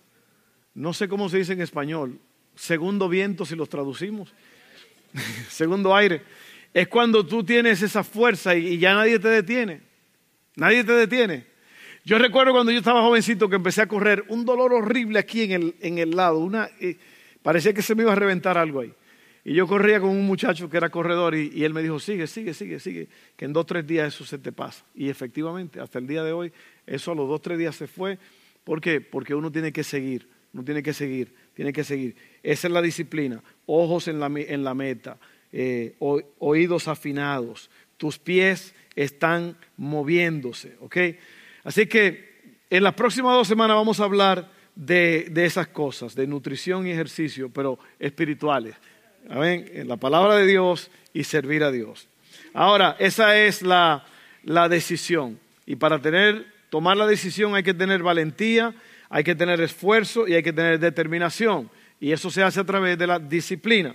No 0.74 0.92
sé 0.92 1.08
cómo 1.08 1.28
se 1.28 1.38
dice 1.38 1.52
en 1.52 1.60
español 1.60 2.20
segundo 2.54 3.08
viento 3.08 3.44
si 3.44 3.56
los 3.56 3.68
traducimos, 3.68 4.32
segundo 5.48 5.94
aire, 5.94 6.22
es 6.72 6.88
cuando 6.88 7.24
tú 7.24 7.44
tienes 7.44 7.82
esa 7.82 8.02
fuerza 8.02 8.56
y, 8.56 8.78
ya 8.78 8.94
nadie 8.94 9.18
te 9.18 9.28
detiene, 9.28 9.80
nadie 10.56 10.84
te 10.84 10.92
detiene. 10.92 11.46
Yo 12.04 12.18
recuerdo 12.18 12.52
cuando 12.52 12.72
yo 12.72 12.78
estaba 12.78 13.00
jovencito 13.00 13.48
que 13.48 13.56
empecé 13.56 13.80
a 13.80 13.86
correr, 13.86 14.24
un 14.28 14.44
dolor 14.44 14.74
horrible 14.74 15.18
aquí 15.18 15.42
en 15.42 15.52
el, 15.52 15.74
en 15.80 15.98
el 15.98 16.10
lado, 16.10 16.38
una, 16.38 16.68
eh, 16.80 16.96
parecía 17.42 17.72
que 17.72 17.80
se 17.80 17.94
me 17.94 18.02
iba 18.02 18.12
a 18.12 18.16
reventar 18.16 18.58
algo 18.58 18.80
ahí. 18.80 18.92
Y 19.46 19.54
yo 19.54 19.66
corría 19.66 20.00
con 20.00 20.10
un 20.10 20.26
muchacho 20.26 20.68
que 20.68 20.76
era 20.76 20.90
corredor 20.90 21.34
y, 21.34 21.50
y, 21.54 21.64
él 21.64 21.72
me 21.72 21.82
dijo, 21.82 21.98
sigue, 22.00 22.26
sigue, 22.26 22.54
sigue, 22.54 22.80
sigue, 22.80 23.08
que 23.36 23.44
en 23.44 23.52
dos, 23.52 23.66
tres 23.66 23.86
días 23.86 24.14
eso 24.14 24.24
se 24.24 24.38
te 24.38 24.52
pasa. 24.52 24.84
Y 24.94 25.08
efectivamente, 25.10 25.80
hasta 25.80 25.98
el 25.98 26.06
día 26.06 26.24
de 26.24 26.32
hoy, 26.32 26.52
eso 26.86 27.12
a 27.12 27.14
los 27.14 27.28
dos, 27.28 27.40
tres 27.40 27.58
días 27.58 27.76
se 27.76 27.86
fue. 27.86 28.18
¿Por 28.64 28.80
qué? 28.80 29.00
Porque 29.00 29.34
uno 29.34 29.52
tiene 29.52 29.72
que 29.72 29.84
seguir, 29.84 30.26
uno 30.54 30.64
tiene 30.64 30.82
que 30.82 30.92
seguir, 30.92 31.34
tiene 31.52 31.72
que 31.72 31.84
seguir. 31.84 32.14
Esa 32.42 32.68
es 32.68 32.72
la 32.72 32.80
disciplina. 32.80 33.42
Ojos 33.66 34.06
en 34.08 34.20
la, 34.20 34.26
en 34.26 34.62
la 34.62 34.72
meta, 34.72 35.18
eh, 35.52 35.94
oídos 35.98 36.88
afinados, 36.88 37.70
tus 37.96 38.18
pies 38.18 38.74
están 38.94 39.56
moviéndose, 39.76 40.76
¿ok? 40.80 40.96
Así 41.64 41.86
que 41.86 42.34
en 42.70 42.82
las 42.84 42.94
próximas 42.94 43.34
dos 43.34 43.48
semanas 43.48 43.76
vamos 43.76 43.98
a 43.98 44.04
hablar 44.04 44.50
de, 44.76 45.32
esas 45.36 45.68
cosas, 45.68 46.14
de 46.14 46.26
nutrición 46.26 46.86
y 46.86 46.92
ejercicio, 46.92 47.50
pero 47.50 47.78
espirituales. 47.98 48.76
En 49.28 49.88
la 49.88 49.96
palabra 49.96 50.36
de 50.36 50.46
Dios 50.46 50.90
y 51.12 51.24
servir 51.24 51.64
a 51.64 51.72
Dios. 51.72 52.08
Ahora, 52.52 52.96
esa 52.98 53.38
es 53.38 53.62
la, 53.62 54.04
la 54.42 54.68
decisión. 54.68 55.38
Y 55.66 55.76
para 55.76 56.00
tener, 56.00 56.46
tomar 56.68 56.96
la 56.96 57.06
decisión 57.06 57.54
hay 57.54 57.62
que 57.62 57.74
tener 57.74 58.02
valentía, 58.02 58.74
hay 59.14 59.22
que 59.22 59.36
tener 59.36 59.60
esfuerzo 59.60 60.26
y 60.26 60.34
hay 60.34 60.42
que 60.42 60.52
tener 60.52 60.80
determinación. 60.80 61.70
Y 62.00 62.10
eso 62.10 62.32
se 62.32 62.42
hace 62.42 62.58
a 62.58 62.64
través 62.64 62.98
de 62.98 63.06
la 63.06 63.20
disciplina. 63.20 63.94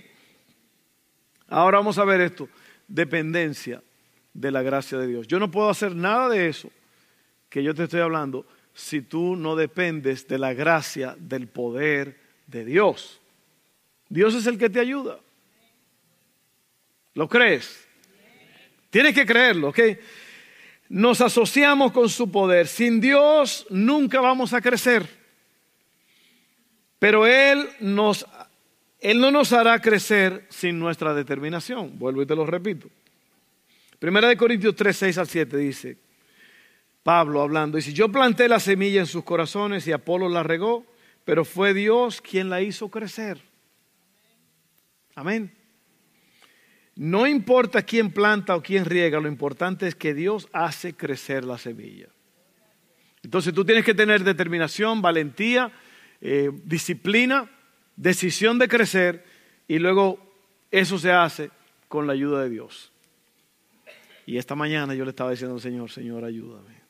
Ahora 1.46 1.76
vamos 1.76 1.98
a 1.98 2.06
ver 2.06 2.22
esto, 2.22 2.48
dependencia 2.88 3.82
de 4.32 4.50
la 4.50 4.62
gracia 4.62 4.96
de 4.96 5.06
Dios. 5.06 5.26
Yo 5.26 5.38
no 5.38 5.50
puedo 5.50 5.68
hacer 5.68 5.94
nada 5.94 6.30
de 6.30 6.48
eso 6.48 6.70
que 7.50 7.62
yo 7.62 7.74
te 7.74 7.82
estoy 7.82 8.00
hablando 8.00 8.46
si 8.72 9.02
tú 9.02 9.36
no 9.36 9.56
dependes 9.56 10.26
de 10.26 10.38
la 10.38 10.54
gracia, 10.54 11.14
del 11.18 11.48
poder 11.48 12.18
de 12.46 12.64
Dios. 12.64 13.20
Dios 14.08 14.34
es 14.34 14.46
el 14.46 14.56
que 14.56 14.70
te 14.70 14.80
ayuda. 14.80 15.20
¿Lo 17.12 17.28
crees? 17.28 17.86
Tienes 18.88 19.14
que 19.14 19.26
creerlo, 19.26 19.68
¿ok? 19.68 19.80
Nos 20.90 21.20
asociamos 21.20 21.92
con 21.92 22.08
su 22.08 22.32
poder. 22.32 22.66
Sin 22.66 23.00
Dios 23.00 23.64
nunca 23.70 24.20
vamos 24.20 24.52
a 24.52 24.60
crecer. 24.60 25.08
Pero 26.98 27.28
Él, 27.28 27.68
no 27.78 28.12
nos 29.30 29.52
hará 29.52 29.80
crecer 29.80 30.46
sin 30.50 30.80
nuestra 30.80 31.14
determinación. 31.14 31.96
Vuelvo 31.96 32.22
y 32.22 32.26
te 32.26 32.34
lo 32.34 32.44
repito. 32.44 32.88
Primera 34.00 34.28
de 34.28 34.36
Corintios 34.36 34.74
3, 34.74 34.96
6 34.96 35.18
al 35.18 35.28
7 35.28 35.56
dice, 35.58 35.96
Pablo 37.04 37.40
hablando, 37.40 37.80
si 37.80 37.92
yo 37.92 38.10
planté 38.10 38.48
la 38.48 38.58
semilla 38.58 38.98
en 38.98 39.06
sus 39.06 39.22
corazones 39.22 39.86
y 39.86 39.92
Apolo 39.92 40.28
la 40.28 40.42
regó, 40.42 40.84
pero 41.24 41.44
fue 41.44 41.72
Dios 41.72 42.20
quien 42.20 42.50
la 42.50 42.62
hizo 42.62 42.88
crecer. 42.88 43.40
Amén. 45.14 45.59
No 47.00 47.26
importa 47.26 47.80
quién 47.80 48.12
planta 48.12 48.54
o 48.54 48.62
quién 48.62 48.84
riega, 48.84 49.20
lo 49.20 49.28
importante 49.28 49.88
es 49.88 49.94
que 49.94 50.12
Dios 50.12 50.50
hace 50.52 50.92
crecer 50.92 51.46
la 51.46 51.56
semilla. 51.56 52.08
Entonces 53.22 53.54
tú 53.54 53.64
tienes 53.64 53.86
que 53.86 53.94
tener 53.94 54.22
determinación, 54.22 55.00
valentía, 55.00 55.72
eh, 56.20 56.50
disciplina, 56.62 57.50
decisión 57.96 58.58
de 58.58 58.68
crecer 58.68 59.24
y 59.66 59.78
luego 59.78 60.18
eso 60.70 60.98
se 60.98 61.10
hace 61.10 61.50
con 61.88 62.06
la 62.06 62.12
ayuda 62.12 62.42
de 62.42 62.50
Dios. 62.50 62.92
Y 64.26 64.36
esta 64.36 64.54
mañana 64.54 64.94
yo 64.94 65.06
le 65.06 65.10
estaba 65.10 65.30
diciendo 65.30 65.54
al 65.54 65.62
Señor, 65.62 65.90
Señor, 65.90 66.22
ayúdame, 66.22 66.82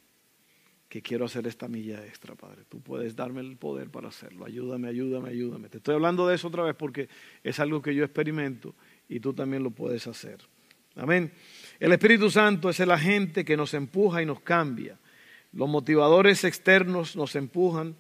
que 0.89 1.03
quiero 1.03 1.27
hacer 1.27 1.47
esta 1.47 1.69
milla 1.69 2.05
extra, 2.05 2.35
Padre. 2.35 2.65
Tú 2.69 2.81
puedes 2.81 3.15
darme 3.15 3.43
el 3.43 3.57
poder 3.57 3.91
para 3.91 4.09
hacerlo. 4.09 4.45
Ayúdame, 4.45 4.89
ayúdame, 4.89 5.29
ayúdame. 5.29 5.69
Te 5.69 5.77
estoy 5.77 5.95
hablando 5.95 6.27
de 6.27 6.35
eso 6.35 6.49
otra 6.49 6.65
vez 6.65 6.75
porque 6.75 7.09
es 7.45 7.61
algo 7.61 7.81
que 7.81 7.95
yo 7.95 8.03
experimento 8.03 8.75
y 9.11 9.21
tú 9.21 9.35
también 9.35 9.63
lo 9.63 9.71
puedes 9.71 10.07
hacer. 10.07 10.39
Amén. 10.97 11.31
El 11.79 11.93
Espíritu 11.93 12.31
Santo 12.31 12.71
es 12.71 12.81
el 12.81 12.91
agente 12.91 13.45
que 13.45 13.59
nos 13.59 13.75
empuja 13.75 14.23
y 14.23 14.27
nos 14.27 14.41
cambia. 14.41 14.99
Los 15.53 15.69
motivadores 15.69 16.45
externos 16.45 17.15
nos 17.15 17.37
empujan 17.37 17.95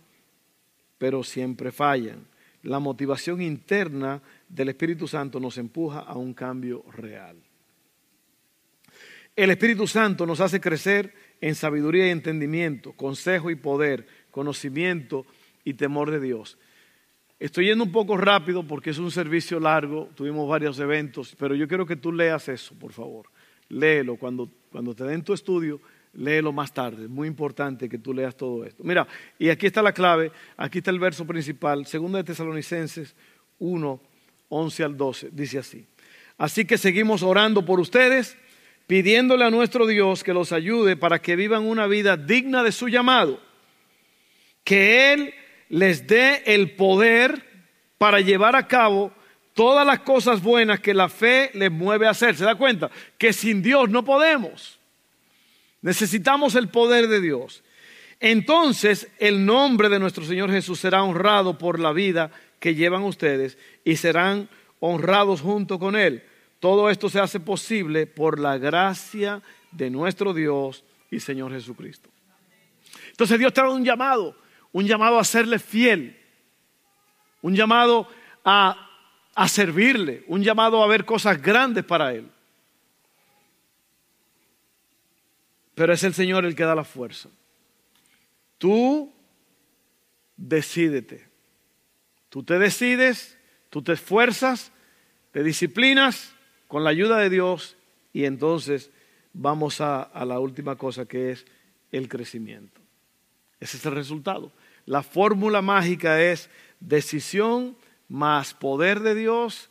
pero 1.00 1.24
siempre 1.24 1.72
fallan. 1.72 2.26
La 2.62 2.78
motivación 2.78 3.40
interna 3.40 4.20
del 4.46 4.68
Espíritu 4.68 5.08
Santo 5.08 5.40
nos 5.40 5.56
empuja 5.56 6.00
a 6.00 6.18
un 6.18 6.34
cambio 6.34 6.84
real. 6.92 7.38
El 9.34 9.48
Espíritu 9.48 9.86
Santo 9.86 10.26
nos 10.26 10.40
hace 10.40 10.60
crecer 10.60 11.14
en 11.40 11.54
sabiduría 11.54 12.06
y 12.06 12.10
entendimiento, 12.10 12.92
consejo 12.92 13.50
y 13.50 13.54
poder, 13.54 14.06
conocimiento 14.30 15.24
y 15.64 15.72
temor 15.72 16.10
de 16.10 16.20
Dios. 16.20 16.58
Estoy 17.40 17.68
yendo 17.68 17.84
un 17.84 17.90
poco 17.90 18.18
rápido 18.18 18.62
porque 18.62 18.90
es 18.90 18.98
un 18.98 19.10
servicio 19.10 19.58
largo, 19.58 20.10
tuvimos 20.14 20.46
varios 20.46 20.78
eventos, 20.78 21.34
pero 21.38 21.54
yo 21.54 21.66
quiero 21.66 21.86
que 21.86 21.96
tú 21.96 22.12
leas 22.12 22.46
eso, 22.50 22.74
por 22.74 22.92
favor. 22.92 23.30
Léelo 23.70 24.16
cuando, 24.16 24.50
cuando 24.70 24.94
te 24.94 25.04
den 25.04 25.24
tu 25.24 25.32
estudio, 25.32 25.80
léelo 26.12 26.52
más 26.52 26.74
tarde. 26.74 27.04
Es 27.04 27.08
muy 27.08 27.26
importante 27.26 27.88
que 27.88 27.96
tú 27.96 28.12
leas 28.12 28.36
todo 28.36 28.62
esto. 28.66 28.84
Mira, 28.84 29.08
y 29.38 29.48
aquí 29.48 29.66
está 29.66 29.80
la 29.80 29.92
clave, 29.92 30.30
aquí 30.58 30.78
está 30.78 30.90
el 30.90 30.98
verso 30.98 31.26
principal, 31.26 31.86
2 31.90 32.12
de 32.12 32.24
Tesalonicenses 32.24 33.16
1, 33.58 34.00
11 34.50 34.84
al 34.84 34.96
12, 34.98 35.30
dice 35.32 35.58
así. 35.60 35.86
Así 36.36 36.66
que 36.66 36.76
seguimos 36.76 37.22
orando 37.22 37.64
por 37.64 37.80
ustedes, 37.80 38.36
pidiéndole 38.86 39.46
a 39.46 39.50
nuestro 39.50 39.86
Dios 39.86 40.22
que 40.22 40.34
los 40.34 40.52
ayude 40.52 40.94
para 40.94 41.22
que 41.22 41.36
vivan 41.36 41.64
una 41.64 41.86
vida 41.86 42.18
digna 42.18 42.62
de 42.62 42.72
su 42.72 42.88
llamado, 42.88 43.40
que 44.62 45.14
Él 45.14 45.32
les 45.70 46.06
dé 46.06 46.42
el 46.46 46.72
poder 46.72 47.42
para 47.96 48.20
llevar 48.20 48.56
a 48.56 48.66
cabo 48.66 49.12
todas 49.54 49.86
las 49.86 50.00
cosas 50.00 50.42
buenas 50.42 50.80
que 50.80 50.92
la 50.92 51.08
fe 51.08 51.50
les 51.54 51.70
mueve 51.70 52.06
a 52.06 52.10
hacer. 52.10 52.36
¿Se 52.36 52.44
da 52.44 52.56
cuenta? 52.56 52.90
Que 53.16 53.32
sin 53.32 53.62
Dios 53.62 53.88
no 53.88 54.04
podemos. 54.04 54.78
Necesitamos 55.80 56.54
el 56.56 56.68
poder 56.68 57.08
de 57.08 57.20
Dios. 57.20 57.62
Entonces 58.18 59.08
el 59.18 59.46
nombre 59.46 59.88
de 59.88 59.98
nuestro 59.98 60.24
Señor 60.24 60.50
Jesús 60.50 60.80
será 60.80 61.02
honrado 61.02 61.56
por 61.56 61.78
la 61.78 61.92
vida 61.92 62.30
que 62.58 62.74
llevan 62.74 63.04
ustedes 63.04 63.56
y 63.84 63.96
serán 63.96 64.48
honrados 64.80 65.40
junto 65.40 65.78
con 65.78 65.96
Él. 65.96 66.24
Todo 66.58 66.90
esto 66.90 67.08
se 67.08 67.20
hace 67.20 67.40
posible 67.40 68.06
por 68.06 68.38
la 68.38 68.58
gracia 68.58 69.40
de 69.70 69.88
nuestro 69.88 70.34
Dios 70.34 70.84
y 71.10 71.20
Señor 71.20 71.52
Jesucristo. 71.52 72.10
Entonces 73.10 73.38
Dios 73.38 73.52
trae 73.52 73.70
un 73.70 73.84
llamado 73.84 74.36
un 74.72 74.86
llamado 74.86 75.18
a 75.18 75.24
serle 75.24 75.58
fiel, 75.58 76.16
un 77.42 77.54
llamado 77.54 78.08
a, 78.44 78.90
a 79.34 79.48
servirle, 79.48 80.24
un 80.28 80.42
llamado 80.42 80.82
a 80.82 80.86
ver 80.86 81.04
cosas 81.04 81.40
grandes 81.40 81.84
para 81.84 82.12
Él. 82.12 82.30
Pero 85.74 85.92
es 85.92 86.04
el 86.04 86.14
Señor 86.14 86.44
el 86.44 86.54
que 86.54 86.64
da 86.64 86.74
la 86.74 86.84
fuerza. 86.84 87.30
Tú 88.58 89.12
decídete. 90.36 91.28
Tú 92.28 92.42
te 92.42 92.58
decides, 92.58 93.38
tú 93.70 93.82
te 93.82 93.92
esfuerzas, 93.92 94.72
te 95.32 95.42
disciplinas 95.42 96.34
con 96.68 96.84
la 96.84 96.90
ayuda 96.90 97.18
de 97.18 97.30
Dios 97.30 97.76
y 98.12 98.24
entonces 98.24 98.90
vamos 99.32 99.80
a, 99.80 100.02
a 100.02 100.24
la 100.24 100.38
última 100.38 100.76
cosa 100.76 101.06
que 101.06 101.32
es 101.32 101.46
el 101.90 102.08
crecimiento. 102.08 102.80
Ese 103.60 103.76
es 103.76 103.86
el 103.86 103.94
resultado. 103.94 104.50
La 104.86 105.02
fórmula 105.02 105.62
mágica 105.62 106.20
es 106.22 106.50
decisión 106.80 107.76
más 108.08 108.54
poder 108.54 109.00
de 109.00 109.14
Dios. 109.14 109.70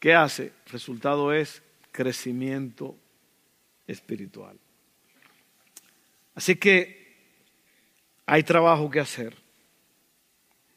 ¿Qué 0.00 0.14
hace? 0.14 0.52
El 0.66 0.72
resultado 0.72 1.32
es 1.32 1.62
crecimiento 1.92 2.96
espiritual. 3.86 4.58
Así 6.34 6.56
que 6.56 7.04
hay 8.26 8.42
trabajo 8.42 8.90
que 8.90 9.00
hacer. 9.00 9.36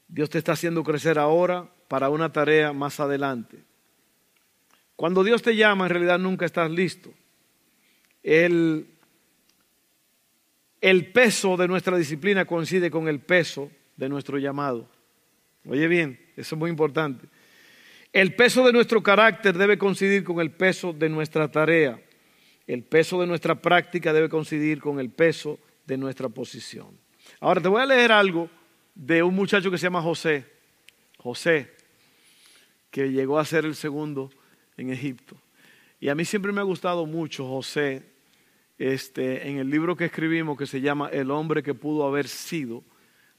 Dios 0.07 0.29
te 0.29 0.37
está 0.37 0.53
haciendo 0.53 0.83
crecer 0.83 1.17
ahora 1.17 1.67
para 1.87 2.09
una 2.09 2.31
tarea 2.31 2.71
más 2.73 2.99
adelante. 2.99 3.57
Cuando 4.95 5.23
Dios 5.23 5.41
te 5.41 5.55
llama, 5.55 5.85
en 5.85 5.91
realidad 5.91 6.19
nunca 6.19 6.45
estás 6.45 6.69
listo. 6.71 7.13
Él 8.23 8.96
el 10.81 11.11
peso 11.11 11.57
de 11.57 11.67
nuestra 11.67 11.97
disciplina 11.97 12.45
coincide 12.45 12.91
con 12.91 13.07
el 13.07 13.19
peso 13.19 13.71
de 13.95 14.09
nuestro 14.09 14.37
llamado. 14.37 14.87
Oye 15.65 15.87
bien, 15.87 16.19
eso 16.35 16.55
es 16.55 16.59
muy 16.59 16.69
importante. 16.69 17.27
El 18.13 18.35
peso 18.35 18.65
de 18.65 18.71
nuestro 18.71 19.03
carácter 19.03 19.57
debe 19.57 19.77
coincidir 19.77 20.23
con 20.23 20.39
el 20.39 20.51
peso 20.51 20.93
de 20.93 21.09
nuestra 21.09 21.49
tarea. 21.51 21.99
El 22.65 22.83
peso 22.83 23.19
de 23.19 23.27
nuestra 23.27 23.55
práctica 23.55 24.13
debe 24.13 24.29
coincidir 24.29 24.79
con 24.79 24.99
el 24.99 25.09
peso 25.09 25.59
de 25.85 25.97
nuestra 25.97 26.29
posición. 26.29 26.97
Ahora 27.39 27.61
te 27.61 27.67
voy 27.67 27.81
a 27.81 27.85
leer 27.85 28.11
algo 28.11 28.49
de 28.95 29.23
un 29.23 29.35
muchacho 29.35 29.69
que 29.69 29.77
se 29.77 29.83
llama 29.83 30.01
José. 30.01 30.45
José, 31.17 31.71
que 32.91 33.11
llegó 33.11 33.39
a 33.39 33.45
ser 33.45 33.65
el 33.65 33.75
segundo 33.75 34.29
en 34.77 34.91
Egipto. 34.91 35.37
Y 35.99 36.09
a 36.09 36.15
mí 36.15 36.25
siempre 36.25 36.51
me 36.51 36.61
ha 36.61 36.63
gustado 36.63 37.05
mucho 37.05 37.47
José 37.47 38.03
este, 38.77 39.49
en 39.49 39.57
el 39.57 39.69
libro 39.69 39.95
que 39.95 40.05
escribimos 40.05 40.57
que 40.57 40.67
se 40.67 40.81
llama 40.81 41.09
El 41.09 41.31
hombre 41.31 41.63
que 41.63 41.73
pudo 41.73 42.05
haber 42.05 42.27
sido, 42.27 42.83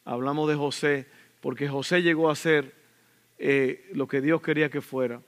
hablamos 0.04 0.48
de 0.48 0.56
José, 0.56 1.06
porque 1.40 1.68
José 1.68 2.02
llegó 2.02 2.30
a 2.30 2.36
ser 2.36 2.74
eh, 3.38 3.88
lo 3.92 4.08
que 4.08 4.20
Dios 4.20 4.42
quería 4.42 4.68
que 4.68 4.80
fuera. 4.80 5.22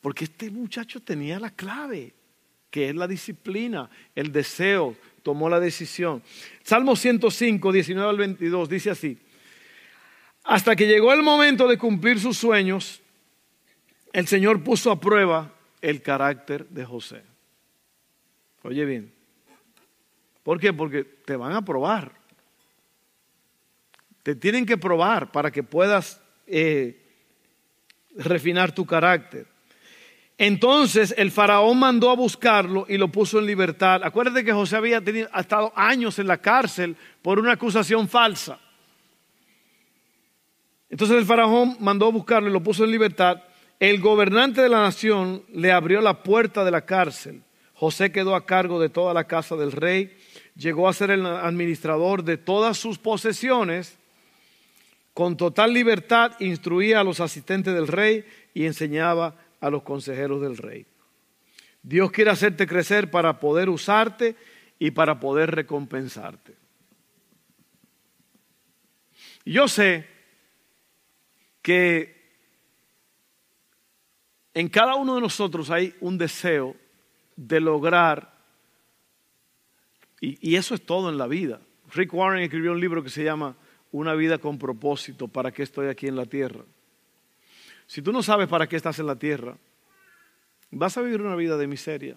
Porque 0.00 0.24
este 0.24 0.50
muchacho 0.50 1.00
tenía 1.00 1.38
la 1.38 1.50
clave, 1.50 2.14
que 2.70 2.88
es 2.88 2.94
la 2.94 3.06
disciplina, 3.06 3.90
el 4.14 4.32
deseo, 4.32 4.96
tomó 5.22 5.48
la 5.48 5.60
decisión. 5.60 6.22
Salmo 6.62 6.96
105, 6.96 7.72
19 7.72 8.08
al 8.08 8.16
22 8.16 8.68
dice 8.68 8.90
así, 8.90 9.18
hasta 10.44 10.74
que 10.74 10.86
llegó 10.86 11.12
el 11.12 11.22
momento 11.22 11.68
de 11.68 11.76
cumplir 11.76 12.18
sus 12.18 12.38
sueños, 12.38 13.02
el 14.12 14.26
Señor 14.26 14.62
puso 14.62 14.90
a 14.90 14.98
prueba 14.98 15.52
el 15.82 16.00
carácter 16.00 16.66
de 16.68 16.84
José. 16.84 17.22
Oye 18.62 18.84
bien, 18.86 19.17
¿Por 20.48 20.58
qué? 20.58 20.72
Porque 20.72 21.04
te 21.04 21.36
van 21.36 21.52
a 21.52 21.60
probar. 21.60 22.10
Te 24.22 24.34
tienen 24.34 24.64
que 24.64 24.78
probar 24.78 25.30
para 25.30 25.50
que 25.50 25.62
puedas 25.62 26.22
eh, 26.46 27.06
refinar 28.16 28.74
tu 28.74 28.86
carácter. 28.86 29.46
Entonces 30.38 31.14
el 31.18 31.30
faraón 31.32 31.78
mandó 31.78 32.08
a 32.08 32.16
buscarlo 32.16 32.86
y 32.88 32.96
lo 32.96 33.12
puso 33.12 33.38
en 33.38 33.44
libertad. 33.44 34.00
Acuérdate 34.02 34.42
que 34.42 34.54
José 34.54 34.76
había 34.76 35.02
estado 35.36 35.70
años 35.76 36.18
en 36.18 36.26
la 36.26 36.38
cárcel 36.38 36.96
por 37.20 37.38
una 37.38 37.52
acusación 37.52 38.08
falsa. 38.08 38.58
Entonces 40.88 41.18
el 41.18 41.26
faraón 41.26 41.76
mandó 41.78 42.06
a 42.06 42.10
buscarlo 42.10 42.48
y 42.48 42.52
lo 42.54 42.62
puso 42.62 42.84
en 42.84 42.90
libertad. 42.90 43.42
El 43.78 44.00
gobernante 44.00 44.62
de 44.62 44.70
la 44.70 44.80
nación 44.80 45.42
le 45.52 45.72
abrió 45.72 46.00
la 46.00 46.22
puerta 46.22 46.64
de 46.64 46.70
la 46.70 46.86
cárcel. 46.86 47.42
José 47.74 48.10
quedó 48.10 48.34
a 48.34 48.46
cargo 48.46 48.80
de 48.80 48.88
toda 48.88 49.12
la 49.12 49.24
casa 49.24 49.54
del 49.54 49.72
rey 49.72 50.16
llegó 50.58 50.88
a 50.88 50.92
ser 50.92 51.10
el 51.10 51.24
administrador 51.24 52.24
de 52.24 52.36
todas 52.36 52.76
sus 52.76 52.98
posesiones, 52.98 53.96
con 55.14 55.36
total 55.36 55.72
libertad 55.72 56.32
instruía 56.40 57.00
a 57.00 57.04
los 57.04 57.20
asistentes 57.20 57.72
del 57.72 57.88
rey 57.88 58.24
y 58.52 58.66
enseñaba 58.66 59.36
a 59.60 59.70
los 59.70 59.82
consejeros 59.82 60.42
del 60.42 60.56
rey. 60.56 60.84
Dios 61.82 62.10
quiere 62.10 62.30
hacerte 62.30 62.66
crecer 62.66 63.10
para 63.10 63.40
poder 63.40 63.68
usarte 63.68 64.36
y 64.78 64.90
para 64.90 65.18
poder 65.18 65.52
recompensarte. 65.52 66.54
Yo 69.44 69.66
sé 69.66 70.06
que 71.62 72.18
en 74.54 74.68
cada 74.68 74.96
uno 74.96 75.14
de 75.14 75.20
nosotros 75.20 75.70
hay 75.70 75.94
un 76.00 76.18
deseo 76.18 76.76
de 77.36 77.60
lograr 77.60 78.37
y, 80.20 80.56
eso 80.56 80.74
es 80.74 80.84
todo 80.84 81.10
en 81.10 81.18
la 81.18 81.26
vida. 81.26 81.60
Rick 81.92 82.12
Warren 82.12 82.42
escribió 82.42 82.72
un 82.72 82.80
libro 82.80 83.02
que 83.02 83.10
se 83.10 83.24
llama 83.24 83.56
Una 83.92 84.14
vida 84.14 84.38
con 84.38 84.58
propósito, 84.58 85.28
¿para 85.28 85.52
qué 85.52 85.62
estoy 85.62 85.88
aquí 85.88 86.06
en 86.06 86.16
la 86.16 86.26
tierra? 86.26 86.64
Si 87.86 88.02
tú 88.02 88.12
no 88.12 88.22
sabes 88.22 88.48
para 88.48 88.66
qué 88.66 88.76
estás 88.76 88.98
en 88.98 89.06
la 89.06 89.16
tierra, 89.16 89.56
vas 90.70 90.96
a 90.98 91.02
vivir 91.02 91.22
una 91.22 91.36
vida 91.36 91.56
de 91.56 91.66
miseria. 91.66 92.16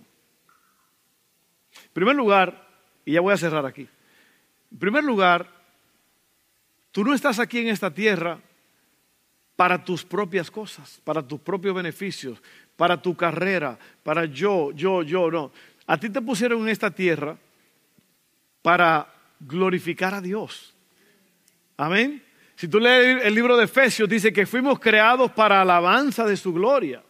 En 1.84 1.92
primer 1.94 2.16
lugar, 2.16 2.68
y 3.06 3.14
ya 3.14 3.22
voy 3.22 3.34
a 3.34 3.38
cerrar 3.38 3.66
aquí, 3.66 3.88
en 4.72 4.78
primer 4.80 5.04
lugar, 5.04 5.48
tú 6.92 7.04
no 7.04 7.14
estás 7.14 7.40
aquí 7.40 7.60
en 7.60 7.68
esta 7.68 7.94
tierra 7.94 8.40
para 9.56 9.84
tus 9.84 10.04
propias 10.04 10.50
cosas, 10.50 11.00
para 11.04 11.26
tus 11.26 11.40
propios 11.40 11.76
beneficios, 11.76 12.42
para 12.76 13.00
tu 13.00 13.16
carrera, 13.16 13.78
para 14.04 14.26
yo, 14.26 14.72
yo, 14.72 15.04
yo, 15.04 15.30
no. 15.30 15.52
A 15.86 15.98
ti 15.98 16.10
te 16.10 16.22
pusieron 16.22 16.62
en 16.64 16.70
esta 16.70 16.90
tierra 16.90 17.38
para 18.62 19.08
glorificar 19.40 20.14
a 20.14 20.22
Dios. 20.22 20.74
Amén. 21.78 22.24
Si 22.56 22.68
tú 22.68 22.80
lees 22.80 23.26
el 23.26 23.34
libro 23.34 23.58
de 23.58 23.66
Efesios, 23.66 24.08
dice 24.08 24.32
que 24.32 24.46
fuimos 24.46 24.80
creados 24.80 25.32
para 25.32 25.62
alabanza 25.62 26.26
de 26.26 26.38
su 26.38 26.54
gloria. 26.54 27.02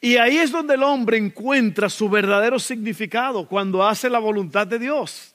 Y 0.00 0.16
ahí 0.18 0.38
es 0.38 0.52
donde 0.52 0.74
el 0.74 0.82
hombre 0.82 1.16
encuentra 1.16 1.88
su 1.88 2.08
verdadero 2.08 2.58
significado 2.58 3.48
cuando 3.48 3.84
hace 3.84 4.08
la 4.08 4.18
voluntad 4.18 4.66
de 4.66 4.78
Dios. 4.78 5.34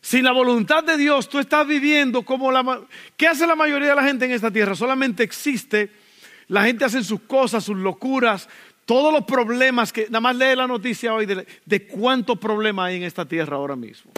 Sin 0.00 0.24
la 0.24 0.32
voluntad 0.32 0.84
de 0.84 0.96
Dios, 0.96 1.28
tú 1.28 1.38
estás 1.38 1.66
viviendo 1.66 2.22
como 2.22 2.52
la... 2.52 2.80
¿Qué 3.16 3.26
hace 3.26 3.46
la 3.46 3.56
mayoría 3.56 3.90
de 3.90 3.96
la 3.96 4.04
gente 4.04 4.24
en 4.24 4.30
esta 4.30 4.50
tierra? 4.50 4.74
Solamente 4.74 5.22
existe, 5.24 5.90
la 6.46 6.64
gente 6.64 6.84
hace 6.84 7.02
sus 7.02 7.20
cosas, 7.22 7.64
sus 7.64 7.76
locuras, 7.76 8.48
todos 8.88 9.12
los 9.12 9.24
problemas 9.24 9.92
que, 9.92 10.06
nada 10.06 10.20
más 10.20 10.34
lee 10.34 10.56
la 10.56 10.66
noticia 10.66 11.12
hoy 11.12 11.26
de, 11.26 11.46
de 11.66 11.86
cuántos 11.86 12.38
problemas 12.38 12.86
hay 12.86 12.96
en 12.96 13.02
esta 13.02 13.26
tierra 13.26 13.56
ahora 13.58 13.76
mismo. 13.76 14.10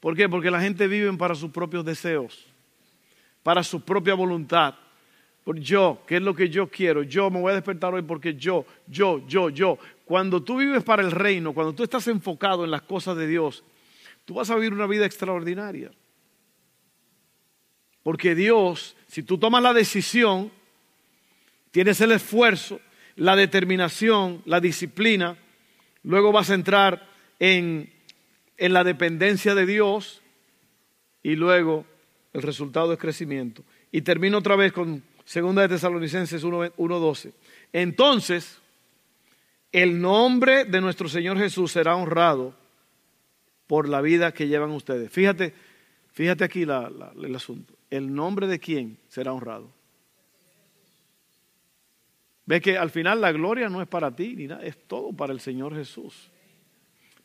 ¿Por 0.00 0.16
qué? 0.16 0.28
Porque 0.28 0.50
la 0.50 0.60
gente 0.60 0.88
vive 0.88 1.12
para 1.12 1.36
sus 1.36 1.52
propios 1.52 1.84
deseos, 1.84 2.44
para 3.44 3.62
su 3.62 3.82
propia 3.82 4.14
voluntad. 4.14 4.74
Por 5.44 5.60
yo, 5.60 6.02
¿qué 6.08 6.16
es 6.16 6.22
lo 6.22 6.34
que 6.34 6.48
yo 6.48 6.68
quiero? 6.68 7.04
Yo 7.04 7.30
me 7.30 7.40
voy 7.40 7.52
a 7.52 7.54
despertar 7.54 7.94
hoy 7.94 8.02
porque 8.02 8.34
yo, 8.34 8.66
yo, 8.88 9.24
yo, 9.28 9.48
yo. 9.48 9.78
Cuando 10.04 10.42
tú 10.42 10.56
vives 10.56 10.82
para 10.82 11.02
el 11.02 11.12
reino, 11.12 11.54
cuando 11.54 11.72
tú 11.72 11.84
estás 11.84 12.08
enfocado 12.08 12.64
en 12.64 12.72
las 12.72 12.82
cosas 12.82 13.16
de 13.16 13.28
Dios, 13.28 13.62
tú 14.24 14.34
vas 14.34 14.50
a 14.50 14.56
vivir 14.56 14.72
una 14.72 14.88
vida 14.88 15.06
extraordinaria. 15.06 15.92
Porque 18.02 18.34
Dios, 18.34 18.96
si 19.06 19.22
tú 19.22 19.38
tomas 19.38 19.62
la 19.62 19.72
decisión, 19.72 20.50
tienes 21.72 22.00
el 22.00 22.12
esfuerzo, 22.12 22.80
la 23.16 23.34
determinación, 23.34 24.42
la 24.46 24.60
disciplina, 24.60 25.36
luego 26.04 26.30
vas 26.30 26.50
a 26.50 26.54
entrar 26.54 27.08
en 27.40 27.90
en 28.62 28.72
la 28.72 28.84
dependencia 28.84 29.56
de 29.56 29.66
Dios 29.66 30.22
y 31.20 31.34
luego 31.34 31.84
el 32.32 32.42
resultado 32.42 32.92
es 32.92 32.98
crecimiento. 33.00 33.64
Y 33.90 34.02
termino 34.02 34.38
otra 34.38 34.54
vez 34.54 34.72
con 34.72 35.02
2 35.34 35.54
de 35.56 35.68
Tesalonicenses 35.68 36.44
1.12. 36.44 37.32
Entonces, 37.72 38.58
el 39.72 40.00
nombre 40.00 40.64
de 40.64 40.80
nuestro 40.80 41.08
Señor 41.08 41.38
Jesús 41.38 41.72
será 41.72 41.96
honrado 41.96 42.54
por 43.66 43.88
la 43.88 44.00
vida 44.00 44.32
que 44.32 44.46
llevan 44.46 44.70
ustedes. 44.70 45.10
Fíjate, 45.10 45.54
fíjate 46.12 46.44
aquí 46.44 46.62
el 46.62 47.34
asunto. 47.34 47.74
¿El 47.90 48.14
nombre 48.14 48.46
de 48.46 48.60
quién 48.60 48.96
será 49.08 49.32
honrado? 49.32 49.72
Ve 52.52 52.60
que 52.60 52.76
al 52.76 52.90
final 52.90 53.18
la 53.22 53.32
gloria 53.32 53.70
no 53.70 53.80
es 53.80 53.88
para 53.88 54.14
ti 54.14 54.34
ni 54.36 54.46
nada, 54.46 54.62
es 54.62 54.76
todo 54.86 55.10
para 55.14 55.32
el 55.32 55.40
Señor 55.40 55.74
Jesús. 55.74 56.30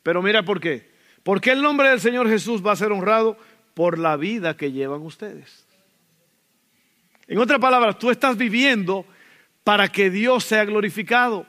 Pero 0.02 0.22
mira 0.22 0.42
por 0.42 0.58
qué. 0.58 0.90
¿Por 1.22 1.38
qué 1.38 1.50
el 1.50 1.60
nombre 1.60 1.90
del 1.90 2.00
Señor 2.00 2.30
Jesús 2.30 2.66
va 2.66 2.72
a 2.72 2.76
ser 2.76 2.92
honrado? 2.92 3.36
Por 3.74 3.98
la 3.98 4.16
vida 4.16 4.56
que 4.56 4.72
llevan 4.72 5.02
ustedes. 5.02 5.66
En 7.26 7.36
otras 7.36 7.58
palabras, 7.58 7.98
tú 7.98 8.10
estás 8.10 8.38
viviendo 8.38 9.04
para 9.64 9.92
que 9.92 10.08
Dios 10.08 10.44
sea 10.44 10.64
glorificado. 10.64 11.44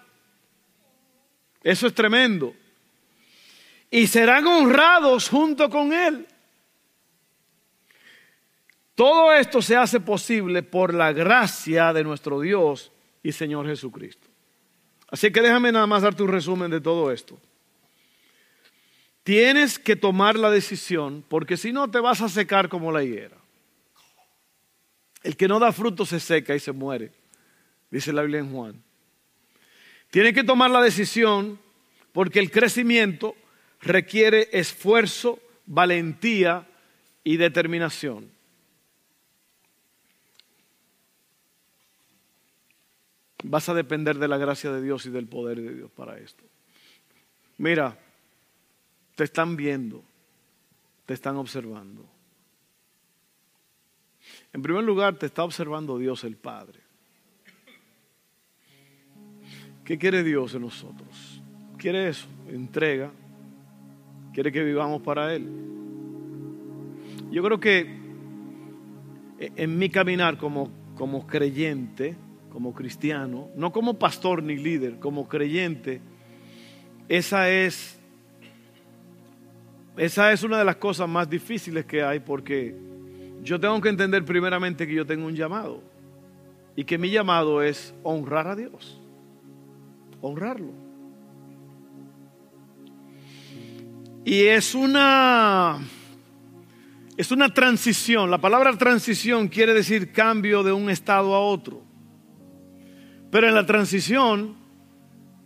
Eso 1.63 1.88
es 1.88 1.94
tremendo. 1.94 2.54
Y 3.89 4.08
serán 4.08 4.46
honrados 4.46 5.30
junto 5.30 5.70
con 5.70 5.94
Él. 5.94 6.28
Todo 8.94 9.32
esto 9.32 9.62
se 9.62 9.78
hace 9.78 10.02
posible 10.02 10.63
por 10.63 10.94
la 10.94 11.13
gracia 11.13 11.94
de 11.94 12.04
nuestro 12.04 12.42
Dios 12.42 12.92
y 13.24 13.32
Señor 13.32 13.68
Jesucristo. 13.68 14.28
Así 15.10 15.32
que 15.32 15.42
déjame 15.42 15.72
nada 15.72 15.88
más 15.88 16.04
darte 16.04 16.24
un 16.24 16.30
resumen 16.30 16.70
de 16.70 16.82
todo 16.82 17.12
esto. 17.12 17.40
Tienes 19.24 19.78
que 19.78 19.96
tomar 19.96 20.38
la 20.38 20.50
decisión 20.50 21.24
porque 21.28 21.58
si 21.58 21.72
no 21.72 21.90
te 21.90 22.00
vas 22.00 22.22
a 22.22 22.30
secar 22.30 22.70
como 22.70 22.92
la 22.92 23.04
higuera. 23.04 23.38
El 25.24 25.36
que 25.36 25.48
no 25.48 25.60
da 25.60 25.72
fruto 25.72 26.06
se 26.06 26.20
seca 26.20 26.56
y 26.56 26.60
se 26.60 26.72
muere, 26.72 27.12
dice 27.92 28.14
la 28.14 28.22
Biblia 28.22 28.40
en 28.40 28.52
Juan. 28.52 28.84
Tienes 30.12 30.34
que 30.34 30.44
tomar 30.44 30.72
la 30.72 30.82
decisión 30.82 31.60
porque 32.14 32.40
el 32.40 32.52
crecimiento 32.52 33.36
requiere 33.82 34.50
esfuerzo, 34.52 35.40
valentía 35.66 36.68
y 37.24 37.38
determinación. 37.38 38.32
Vas 43.43 43.69
a 43.69 43.73
depender 43.73 44.17
de 44.17 44.28
la 44.28 44.38
gracia 44.38 44.71
de 44.71 44.82
Dios 44.82 45.06
y 45.06 45.10
del 45.10 45.28
poder 45.28 45.62
de 45.62 45.73
Dios 45.73 45.91
para 45.91 46.17
esto. 46.17 46.43
Mira, 47.58 47.97
te 49.15 49.23
están 49.23 49.56
viendo, 49.56 50.04
te 51.06 51.13
están 51.13 51.38
observando. 51.38 52.06
En 54.54 54.62
primer 54.62 54.84
lugar, 54.84 55.15
te 55.15 55.25
está 55.25 55.43
observando 55.43 55.97
Dios 55.97 56.23
el 56.23 56.36
Padre. 56.36 56.80
¿Qué 59.84 59.97
quiere 59.97 60.23
Dios 60.23 60.54
en 60.54 60.62
nosotros? 60.62 61.41
Quiere 61.78 62.10
eso, 62.10 62.28
entrega. 62.47 63.12
Quiere 64.34 64.52
que 64.52 64.63
vivamos 64.63 65.02
para 65.02 65.34
Él. 65.34 65.49
Yo 67.32 67.43
creo 67.43 67.60
que 67.60 67.99
en 69.39 69.78
mi 69.78 69.89
caminar 69.89 70.38
como, 70.38 70.71
como 70.95 71.25
creyente, 71.25 72.15
como 72.52 72.74
cristiano, 72.74 73.50
no 73.56 73.72
como 73.72 74.00
pastor 74.00 74.44
ni 74.44 74.58
líder, 74.58 75.00
como 75.00 75.28
creyente, 75.28 76.02
esa 77.08 77.50
es 77.50 78.00
esa 79.98 80.32
es 80.32 80.44
una 80.44 80.58
de 80.58 80.64
las 80.64 80.78
cosas 80.78 81.10
más 81.10 81.30
difíciles 81.30 81.86
que 81.86 82.02
hay 82.02 82.20
porque 82.20 82.74
yo 83.44 83.60
tengo 83.60 83.82
que 83.82 83.90
entender 83.90 84.24
primeramente 84.24 84.88
que 84.88 84.94
yo 84.94 85.06
tengo 85.06 85.26
un 85.26 85.36
llamado 85.36 85.84
y 86.76 86.86
que 86.86 86.98
mi 86.98 87.10
llamado 87.10 87.62
es 87.62 87.94
honrar 88.04 88.48
a 88.48 88.56
Dios, 88.56 89.02
honrarlo. 90.22 90.72
Y 94.24 94.44
es 94.44 94.76
una 94.76 95.80
es 97.18 97.32
una 97.32 97.54
transición. 97.54 98.32
La 98.32 98.38
palabra 98.38 98.72
transición 98.78 99.50
quiere 99.50 99.74
decir 99.74 100.14
cambio 100.14 100.64
de 100.64 100.72
un 100.72 100.90
estado 100.90 101.36
a 101.36 101.40
otro. 101.40 101.88
Pero 103.32 103.48
en 103.48 103.56
la 103.56 103.65
transición 103.65 104.56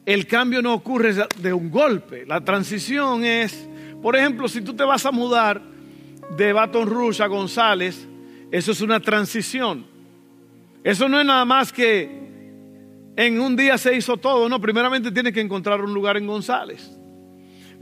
el 0.06 0.28
cambio 0.28 0.62
no 0.62 0.74
ocurre 0.74 1.14
de 1.40 1.54
un 1.54 1.72
golpe. 1.72 2.26
La 2.26 2.42
transición 2.42 3.24
es 3.24 3.70
por 4.04 4.18
ejemplo, 4.18 4.50
si 4.50 4.60
tú 4.60 4.74
te 4.74 4.84
vas 4.84 5.06
a 5.06 5.12
mudar 5.12 5.62
de 6.36 6.52
Baton 6.52 6.86
Rouge 6.90 7.24
a 7.24 7.28
González, 7.28 8.06
eso 8.52 8.74
es 8.74 8.82
una 8.82 9.00
transición. 9.00 9.86
Eso 10.84 11.08
no 11.08 11.22
es 11.22 11.26
nada 11.26 11.46
más 11.46 11.72
que 11.72 12.22
en 13.16 13.40
un 13.40 13.56
día 13.56 13.78
se 13.78 13.96
hizo 13.96 14.18
todo, 14.18 14.50
no, 14.50 14.60
primeramente 14.60 15.10
tienes 15.10 15.32
que 15.32 15.40
encontrar 15.40 15.80
un 15.80 15.94
lugar 15.94 16.18
en 16.18 16.28
González. 16.28 17.00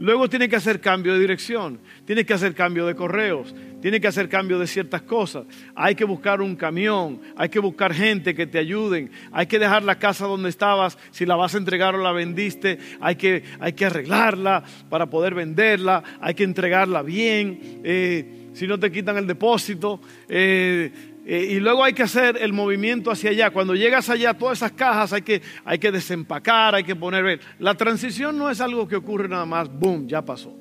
Luego 0.01 0.27
tiene 0.27 0.49
que 0.49 0.55
hacer 0.55 0.81
cambio 0.81 1.13
de 1.13 1.19
dirección, 1.19 1.79
tiene 2.05 2.25
que 2.25 2.33
hacer 2.33 2.55
cambio 2.55 2.87
de 2.87 2.95
correos, 2.95 3.53
tiene 3.83 4.01
que 4.01 4.07
hacer 4.07 4.29
cambio 4.29 4.57
de 4.57 4.65
ciertas 4.65 5.03
cosas. 5.03 5.45
Hay 5.75 5.93
que 5.93 6.05
buscar 6.05 6.41
un 6.41 6.55
camión, 6.55 7.21
hay 7.37 7.49
que 7.49 7.59
buscar 7.59 7.93
gente 7.93 8.33
que 8.33 8.47
te 8.47 8.57
ayuden, 8.57 9.11
hay 9.31 9.45
que 9.45 9.59
dejar 9.59 9.83
la 9.83 9.99
casa 9.99 10.25
donde 10.25 10.49
estabas, 10.49 10.97
si 11.11 11.27
la 11.27 11.35
vas 11.35 11.53
a 11.53 11.59
entregar 11.59 11.93
o 11.93 11.99
la 12.01 12.11
vendiste, 12.13 12.79
hay 12.99 13.15
que, 13.15 13.43
hay 13.59 13.73
que 13.73 13.85
arreglarla 13.85 14.63
para 14.89 15.05
poder 15.05 15.35
venderla, 15.35 16.03
hay 16.19 16.33
que 16.33 16.45
entregarla 16.45 17.03
bien, 17.03 17.81
eh, 17.83 18.40
si 18.53 18.67
no 18.67 18.79
te 18.79 18.91
quitan 18.91 19.17
el 19.17 19.27
depósito. 19.27 19.99
Eh, 20.27 20.91
eh, 21.25 21.47
y 21.51 21.59
luego 21.59 21.83
hay 21.83 21.93
que 21.93 22.03
hacer 22.03 22.37
el 22.41 22.53
movimiento 22.53 23.11
hacia 23.11 23.29
allá. 23.29 23.51
Cuando 23.51 23.75
llegas 23.75 24.09
allá, 24.09 24.33
todas 24.33 24.59
esas 24.59 24.71
cajas 24.71 25.13
hay 25.13 25.21
que, 25.21 25.41
hay 25.63 25.77
que 25.77 25.91
desempacar, 25.91 26.75
hay 26.75 26.83
que 26.83 26.95
poner... 26.95 27.39
La 27.59 27.75
transición 27.75 28.37
no 28.37 28.49
es 28.49 28.59
algo 28.59 28.87
que 28.87 28.95
ocurre 28.95 29.27
nada 29.27 29.45
más, 29.45 29.69
boom, 29.69 30.07
ya 30.07 30.23
pasó. 30.23 30.55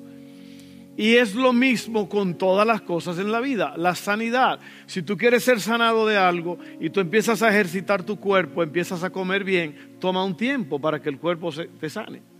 Y 0.97 1.15
es 1.15 1.35
lo 1.35 1.51
mismo 1.53 2.07
con 2.07 2.35
todas 2.37 2.67
las 2.67 2.81
cosas 2.81 3.17
en 3.17 3.31
la 3.31 3.39
vida. 3.39 3.73
La 3.77 3.95
sanidad. 3.95 4.59
Si 4.85 5.01
tú 5.01 5.17
quieres 5.17 5.43
ser 5.43 5.59
sanado 5.59 6.05
de 6.05 6.17
algo 6.17 6.59
y 6.79 6.89
tú 6.89 6.99
empiezas 6.99 7.41
a 7.41 7.49
ejercitar 7.49 8.03
tu 8.03 8.19
cuerpo, 8.19 8.61
empiezas 8.61 9.03
a 9.03 9.09
comer 9.09 9.43
bien, 9.43 9.95
toma 9.99 10.23
un 10.23 10.37
tiempo 10.37 10.79
para 10.79 11.01
que 11.01 11.09
el 11.09 11.17
cuerpo 11.17 11.51
se, 11.51 11.65
te 11.65 11.89
sane. 11.89 12.30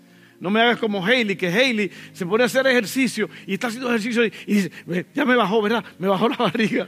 No 0.42 0.50
me 0.50 0.60
hagas 0.60 0.80
como 0.80 1.06
Hailey, 1.06 1.36
que 1.36 1.48
Hailey 1.50 1.92
se 2.14 2.26
pone 2.26 2.42
a 2.42 2.48
hacer 2.48 2.66
ejercicio 2.66 3.30
y 3.46 3.54
está 3.54 3.68
haciendo 3.68 3.90
ejercicio 3.90 4.26
y, 4.26 4.32
dice, 4.48 4.72
ya 5.14 5.24
me 5.24 5.36
bajó, 5.36 5.62
¿verdad? 5.62 5.86
Me 6.00 6.08
bajó 6.08 6.28
la 6.28 6.38
barriga. 6.38 6.88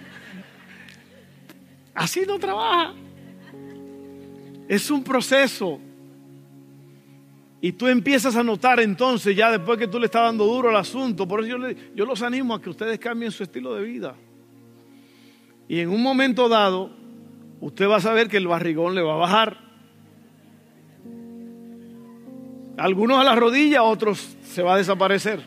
Así 1.93 2.23
no 2.27 2.39
trabaja. 2.39 2.95
Es 4.67 4.89
un 4.89 5.03
proceso. 5.03 5.79
Y 7.61 7.73
tú 7.73 7.87
empiezas 7.87 8.35
a 8.35 8.43
notar 8.43 8.79
entonces, 8.79 9.35
ya 9.35 9.51
después 9.51 9.77
que 9.77 9.87
tú 9.87 9.99
le 9.99 10.07
estás 10.07 10.23
dando 10.23 10.45
duro 10.45 10.69
al 10.69 10.75
asunto, 10.75 11.27
por 11.27 11.41
eso 11.41 11.55
yo, 11.55 11.69
yo 11.93 12.05
los 12.07 12.23
animo 12.23 12.55
a 12.55 12.61
que 12.61 12.71
ustedes 12.71 12.97
cambien 12.97 13.31
su 13.31 13.43
estilo 13.43 13.75
de 13.75 13.83
vida. 13.83 14.15
Y 15.67 15.79
en 15.79 15.89
un 15.89 16.01
momento 16.01 16.49
dado, 16.49 16.89
usted 17.61 17.87
va 17.87 17.97
a 17.97 18.01
saber 18.01 18.29
que 18.29 18.37
el 18.37 18.47
barrigón 18.47 18.95
le 18.95 19.03
va 19.03 19.13
a 19.13 19.17
bajar. 19.17 19.62
Algunos 22.77 23.19
a 23.19 23.23
la 23.23 23.35
rodilla, 23.35 23.83
otros 23.83 24.35
se 24.43 24.61
va 24.63 24.75
a 24.75 24.77
desaparecer. 24.77 25.41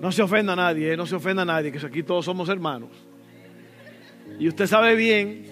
No 0.00 0.12
se 0.12 0.22
ofenda 0.22 0.52
a 0.52 0.56
nadie, 0.56 0.92
eh, 0.92 0.96
no 0.96 1.06
se 1.06 1.16
ofenda 1.16 1.42
a 1.42 1.44
nadie, 1.44 1.72
que 1.72 1.84
aquí 1.84 2.02
todos 2.02 2.24
somos 2.24 2.48
hermanos. 2.48 2.90
Y 4.38 4.48
usted 4.48 4.66
sabe 4.66 4.94
bien 4.94 5.46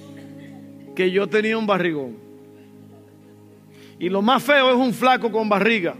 que 0.94 1.10
yo 1.10 1.26
tenía 1.26 1.58
un 1.58 1.66
barrigón. 1.66 2.16
Y 3.98 4.08
lo 4.08 4.22
más 4.22 4.42
feo 4.42 4.70
es 4.70 4.76
un 4.76 4.92
flaco 4.92 5.30
con 5.30 5.48
barriga. 5.48 5.94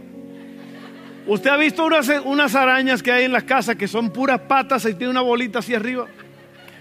¿Usted 1.27 1.49
ha 1.49 1.57
visto 1.57 1.83
unas, 1.85 2.07
unas 2.23 2.53
arañas 2.53 3.01
que 3.01 3.11
hay 3.11 3.25
en 3.25 3.31
las 3.31 3.43
casas 3.43 3.75
que 3.75 3.87
son 3.87 4.11
puras 4.11 4.41
patas 4.41 4.85
y 4.85 4.93
tiene 4.93 5.09
una 5.09 5.21
bolita 5.21 5.59
hacia 5.59 5.77
arriba? 5.77 6.07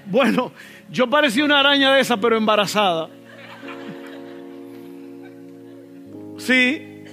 Bueno, 0.06 0.52
yo 0.90 1.08
parecía 1.08 1.44
una 1.44 1.60
araña 1.60 1.94
de 1.94 2.00
esa, 2.00 2.16
pero 2.16 2.36
embarazada. 2.36 3.08
Sí, 6.38 7.04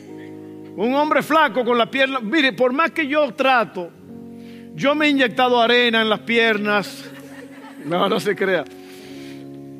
un 0.75 0.93
hombre 0.93 1.21
flaco 1.21 1.63
con 1.63 1.77
la 1.77 1.89
pierna. 1.89 2.19
Mire, 2.19 2.54
por 2.54 2.73
más 2.73 2.91
que 2.91 3.08
yo 3.08 3.32
trato, 3.34 3.89
yo 4.75 4.95
me 4.95 5.06
he 5.06 5.10
inyectado 5.10 5.60
arena 5.62 6.01
en 6.01 6.10
las 6.10 6.19
piernas. 6.21 7.10
No, 7.86 8.08
no 8.10 8.19
se 8.19 8.36
crea. 8.36 8.63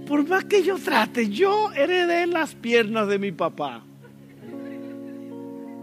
Por 0.08 0.28
más 0.28 0.46
que 0.46 0.64
yo 0.64 0.78
trate, 0.78 1.30
yo 1.30 1.72
heredé 1.72 2.28
las 2.28 2.56
piernas 2.56 3.08
de 3.08 3.18
mi 3.18 3.32
papá. 3.32 3.84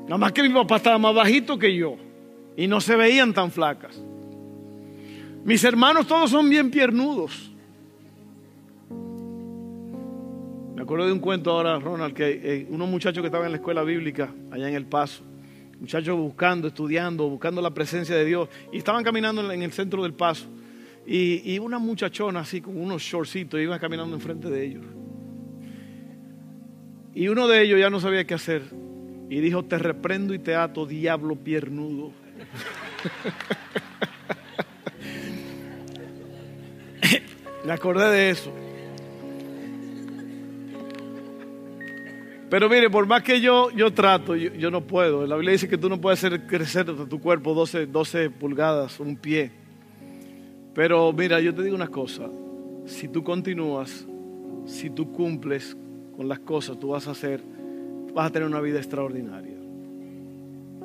Nada 0.04 0.18
más 0.18 0.32
que 0.32 0.42
mi 0.42 0.50
papá 0.50 0.76
estaba 0.76 0.98
más 0.98 1.14
bajito 1.14 1.58
que 1.58 1.74
yo 1.74 1.96
y 2.56 2.66
no 2.66 2.80
se 2.80 2.96
veían 2.96 3.32
tan 3.34 3.50
flacas. 3.50 4.00
Mis 5.44 5.64
hermanos 5.64 6.06
todos 6.06 6.30
son 6.30 6.48
bien 6.48 6.70
piernudos. 6.70 7.50
Me 10.74 10.82
acuerdo 10.82 11.06
de 11.06 11.12
un 11.12 11.20
cuento 11.20 11.50
ahora, 11.50 11.78
Ronald, 11.78 12.14
que 12.14 12.40
eh, 12.42 12.66
unos 12.70 12.88
muchachos 12.88 13.20
que 13.22 13.26
estaban 13.26 13.46
en 13.46 13.52
la 13.52 13.58
escuela 13.58 13.82
bíblica, 13.82 14.32
allá 14.50 14.68
en 14.68 14.74
El 14.74 14.86
Paso, 14.86 15.22
muchachos 15.80 16.16
buscando, 16.16 16.68
estudiando, 16.68 17.28
buscando 17.28 17.60
la 17.60 17.70
presencia 17.70 18.14
de 18.14 18.24
Dios, 18.24 18.48
y 18.72 18.78
estaban 18.78 19.02
caminando 19.02 19.52
en 19.52 19.62
el 19.62 19.72
centro 19.72 20.02
del 20.02 20.14
Paso. 20.14 20.46
Y, 21.06 21.54
y 21.54 21.58
una 21.58 21.78
muchachona 21.78 22.40
así 22.40 22.60
con 22.60 22.76
unos 22.76 23.02
shortcitos 23.02 23.58
iba 23.60 23.78
caminando 23.78 24.14
enfrente 24.14 24.50
de 24.50 24.64
ellos. 24.64 24.84
Y 27.14 27.28
uno 27.28 27.48
de 27.48 27.62
ellos 27.62 27.80
ya 27.80 27.90
no 27.90 27.98
sabía 27.98 28.24
qué 28.26 28.34
hacer. 28.34 28.62
Y 29.30 29.40
dijo, 29.40 29.64
te 29.64 29.78
reprendo 29.78 30.32
y 30.34 30.38
te 30.38 30.54
ato, 30.54 30.86
diablo 30.86 31.34
piernudo. 31.36 32.12
Me 37.68 37.74
acordé 37.74 38.10
de 38.10 38.30
eso. 38.30 38.50
Pero 42.48 42.66
mire, 42.66 42.88
por 42.88 43.06
más 43.06 43.22
que 43.22 43.42
yo, 43.42 43.70
yo 43.72 43.92
trato, 43.92 44.34
yo, 44.34 44.70
no 44.70 44.86
puedo. 44.86 45.26
La 45.26 45.36
Biblia 45.36 45.52
dice 45.52 45.68
que 45.68 45.76
tú 45.76 45.90
no 45.90 46.00
puedes 46.00 46.24
hacer 46.24 46.46
crecer 46.46 46.86
tu 46.86 47.20
cuerpo 47.20 47.52
12, 47.52 47.84
12 47.84 48.30
pulgadas, 48.30 48.98
un 49.00 49.16
pie. 49.16 49.50
Pero 50.72 51.12
mira, 51.12 51.40
yo 51.40 51.54
te 51.54 51.62
digo 51.62 51.76
una 51.76 51.88
cosa. 51.88 52.30
Si 52.86 53.06
tú 53.06 53.22
continúas, 53.22 54.06
si 54.64 54.88
tú 54.88 55.12
cumples 55.12 55.76
con 56.16 56.26
las 56.26 56.38
cosas, 56.38 56.80
tú 56.80 56.88
vas 56.88 57.06
a 57.06 57.10
hacer, 57.10 57.42
vas 58.14 58.28
a 58.28 58.32
tener 58.32 58.48
una 58.48 58.62
vida 58.62 58.78
extraordinaria. 58.78 59.58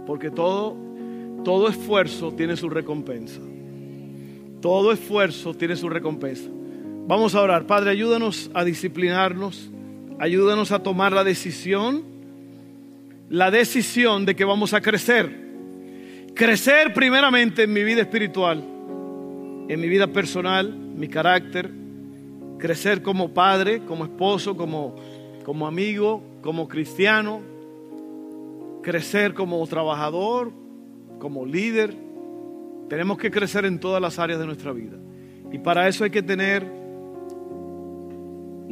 Porque 0.05 0.29
todo, 0.29 0.75
todo 1.45 1.69
esfuerzo 1.69 2.33
tiene 2.33 2.57
su 2.57 2.69
recompensa. 2.69 3.39
Todo 4.59 4.91
esfuerzo 4.91 5.53
tiene 5.53 5.77
su 5.77 5.87
recompensa. 5.87 6.49
Vamos 7.05 7.35
a 7.35 7.41
orar. 7.41 7.67
Padre, 7.67 7.89
ayúdanos 7.89 8.49
a 8.53 8.63
disciplinarnos. 8.63 9.69
Ayúdanos 10.19 10.71
a 10.71 10.79
tomar 10.79 11.11
la 11.11 11.25
decisión. 11.25 12.03
La 13.29 13.51
decisión 13.51 14.25
de 14.25 14.35
que 14.35 14.45
vamos 14.45 14.73
a 14.73 14.79
crecer. 14.79 15.43
Crecer 16.33 16.93
primeramente 16.93 17.63
en 17.63 17.73
mi 17.73 17.83
vida 17.83 18.01
espiritual. 18.01 18.63
En 19.67 19.81
mi 19.81 19.89
vida 19.89 20.07
personal, 20.07 20.73
mi 20.73 21.09
carácter. 21.09 21.71
Crecer 22.57 23.01
como 23.01 23.33
padre, 23.33 23.81
como 23.85 24.05
esposo, 24.05 24.55
como, 24.55 24.95
como 25.43 25.67
amigo, 25.67 26.23
como 26.41 26.69
cristiano. 26.69 27.41
Crecer 28.81 29.33
como 29.33 29.65
trabajador, 29.67 30.53
como 31.19 31.45
líder. 31.45 31.97
Tenemos 32.87 33.17
que 33.17 33.29
crecer 33.29 33.65
en 33.65 33.77
todas 33.77 34.01
las 34.01 34.19
áreas 34.19 34.39
de 34.39 34.45
nuestra 34.45 34.71
vida. 34.71 34.97
Y 35.51 35.57
para 35.57 35.89
eso 35.89 36.05
hay 36.05 36.09
que 36.09 36.23
tener 36.23 36.82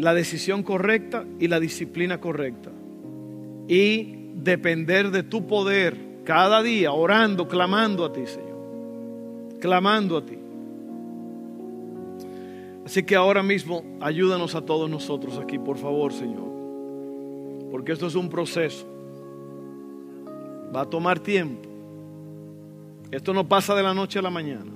la 0.01 0.15
decisión 0.15 0.63
correcta 0.63 1.25
y 1.39 1.47
la 1.47 1.59
disciplina 1.59 2.19
correcta. 2.19 2.71
Y 3.67 4.31
depender 4.33 5.11
de 5.11 5.21
tu 5.21 5.45
poder 5.45 5.95
cada 6.23 6.63
día, 6.63 6.91
orando, 6.91 7.47
clamando 7.47 8.03
a 8.03 8.11
ti, 8.11 8.25
Señor. 8.25 9.59
Clamando 9.59 10.17
a 10.17 10.25
ti. 10.25 10.37
Así 12.83 13.03
que 13.03 13.15
ahora 13.15 13.43
mismo 13.43 13.83
ayúdanos 14.01 14.55
a 14.55 14.65
todos 14.65 14.89
nosotros 14.89 15.37
aquí, 15.37 15.59
por 15.59 15.77
favor, 15.77 16.11
Señor. 16.11 16.49
Porque 17.69 17.91
esto 17.91 18.07
es 18.07 18.15
un 18.15 18.27
proceso. 18.27 18.87
Va 20.75 20.81
a 20.81 20.89
tomar 20.89 21.19
tiempo. 21.19 21.69
Esto 23.11 23.33
no 23.33 23.47
pasa 23.47 23.75
de 23.75 23.83
la 23.83 23.93
noche 23.93 24.17
a 24.17 24.21
la 24.23 24.31
mañana. 24.31 24.71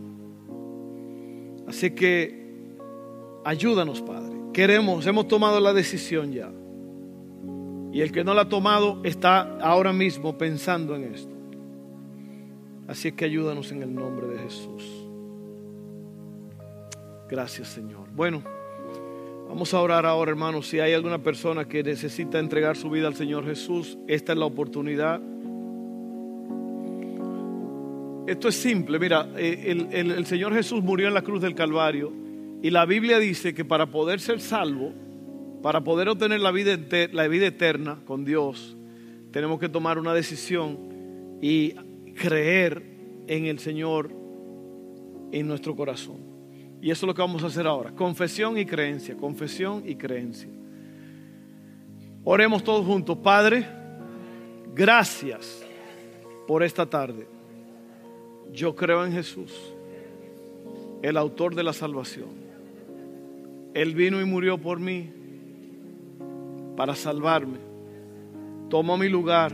Así 1.67 1.91
que 1.91 2.67
ayúdanos, 3.43 4.01
Padre 4.03 4.34
queremos, 4.55 5.05
hemos 5.05 5.27
tomado 5.27 5.59
la 5.59 5.73
decisión 5.73 6.31
ya. 6.31 6.49
Y 7.91 7.99
el 7.99 8.13
que 8.13 8.23
no 8.23 8.33
la 8.33 8.43
ha 8.43 8.49
tomado 8.49 9.01
está 9.03 9.57
ahora 9.59 9.91
mismo 9.91 10.37
pensando 10.37 10.95
en 10.95 11.13
esto. 11.13 11.35
Así 12.87 13.09
es 13.09 13.15
que 13.15 13.25
ayúdanos 13.25 13.73
en 13.73 13.83
el 13.83 13.93
nombre 13.93 14.27
de 14.27 14.39
Jesús. 14.39 14.83
Gracias 17.29 17.67
Señor. 17.67 18.07
Bueno, 18.15 18.43
vamos 19.49 19.73
a 19.73 19.81
orar 19.81 20.05
ahora 20.05 20.31
hermanos. 20.31 20.69
Si 20.69 20.79
hay 20.79 20.93
alguna 20.93 21.21
persona 21.21 21.65
que 21.65 21.83
necesita 21.83 22.39
entregar 22.39 22.77
su 22.77 22.89
vida 22.89 23.07
al 23.07 23.15
Señor 23.15 23.43
Jesús, 23.43 23.97
esta 24.07 24.31
es 24.31 24.39
la 24.39 24.45
oportunidad. 24.45 25.19
Esto 28.25 28.47
es 28.47 28.55
simple, 28.55 28.99
mira, 28.99 29.27
eh, 29.35 29.65
el, 29.91 30.11
el 30.11 30.25
Señor 30.25 30.53
Jesús 30.53 30.81
murió 30.81 31.09
en 31.09 31.13
la 31.13 31.23
cruz 31.23 31.41
del 31.41 31.55
Calvario 31.55 32.24
y 32.65 32.71
la 32.71 32.87
Biblia 32.87 33.19
dice 33.19 33.53
que 33.53 33.63
para 33.63 33.91
poder 33.91 34.19
ser 34.19 34.41
salvo, 34.41 34.91
para 35.61 35.83
poder 35.83 36.09
obtener 36.09 36.39
la 36.39 36.49
vida, 36.49 36.75
la 37.11 37.27
vida 37.27 37.45
eterna 37.45 37.99
con 38.05 38.25
Dios, 38.25 38.75
tenemos 39.29 39.59
que 39.59 39.69
tomar 39.69 39.99
una 39.99 40.15
decisión 40.15 41.37
y 41.43 41.75
creer 42.15 42.81
en 43.27 43.45
el 43.45 43.59
Señor 43.59 44.09
en 45.31 45.47
nuestro 45.47 45.75
corazón. 45.75 46.17
Y 46.81 46.89
eso 46.89 47.05
es 47.05 47.07
lo 47.07 47.13
que 47.13 47.21
vamos 47.21 47.43
a 47.43 47.47
hacer 47.47 47.67
ahora. 47.67 47.91
Confesión 47.91 48.57
y 48.57 48.65
creencia, 48.65 49.15
confesión 49.15 49.83
y 49.85 49.93
creencia. 49.93 50.49
Oremos 52.23 52.63
todos 52.63 52.83
juntos. 52.83 53.19
Padre, 53.19 53.63
gracias 54.73 55.63
por 56.47 56.63
esta 56.63 56.87
tarde. 56.87 57.27
Yo 58.51 58.75
creo 58.75 59.05
en 59.05 59.11
Jesús, 59.11 59.53
el 61.03 61.15
autor 61.15 61.53
de 61.53 61.61
la 61.61 61.71
salvación. 61.71 62.44
Él 63.75 63.93
vino 63.93 64.21
y 64.21 64.25
murió 64.25 64.57
por 64.57 64.79
mí 64.79 65.11
para 66.77 66.95
salvarme. 66.95 67.57
Tomó 68.69 68.97
mi 68.97 69.09
lugar, 69.09 69.51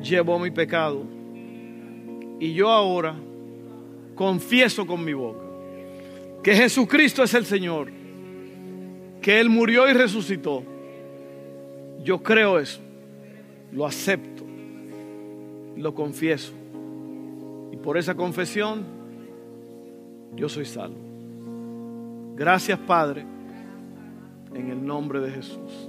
llevó 0.00 0.38
mi 0.38 0.52
pecado. 0.52 1.02
Y 2.38 2.54
yo 2.54 2.70
ahora 2.70 3.16
confieso 4.14 4.86
con 4.86 5.04
mi 5.04 5.14
boca 5.14 5.42
que 6.44 6.54
Jesucristo 6.54 7.24
es 7.24 7.34
el 7.34 7.44
Señor, 7.44 7.90
que 9.20 9.40
Él 9.40 9.50
murió 9.50 9.90
y 9.90 9.94
resucitó. 9.94 10.62
Yo 12.04 12.22
creo 12.22 12.60
eso, 12.60 12.80
lo 13.72 13.84
acepto, 13.84 14.44
lo 15.76 15.92
confieso. 15.92 16.52
Y 17.72 17.76
por 17.78 17.98
esa 17.98 18.14
confesión, 18.14 18.84
yo 20.36 20.48
soy 20.48 20.64
salvo. 20.64 21.07
Gracias 22.38 22.78
Padre, 22.78 23.26
en 24.54 24.70
el 24.70 24.86
nombre 24.86 25.18
de 25.20 25.32
Jesús. 25.32 25.87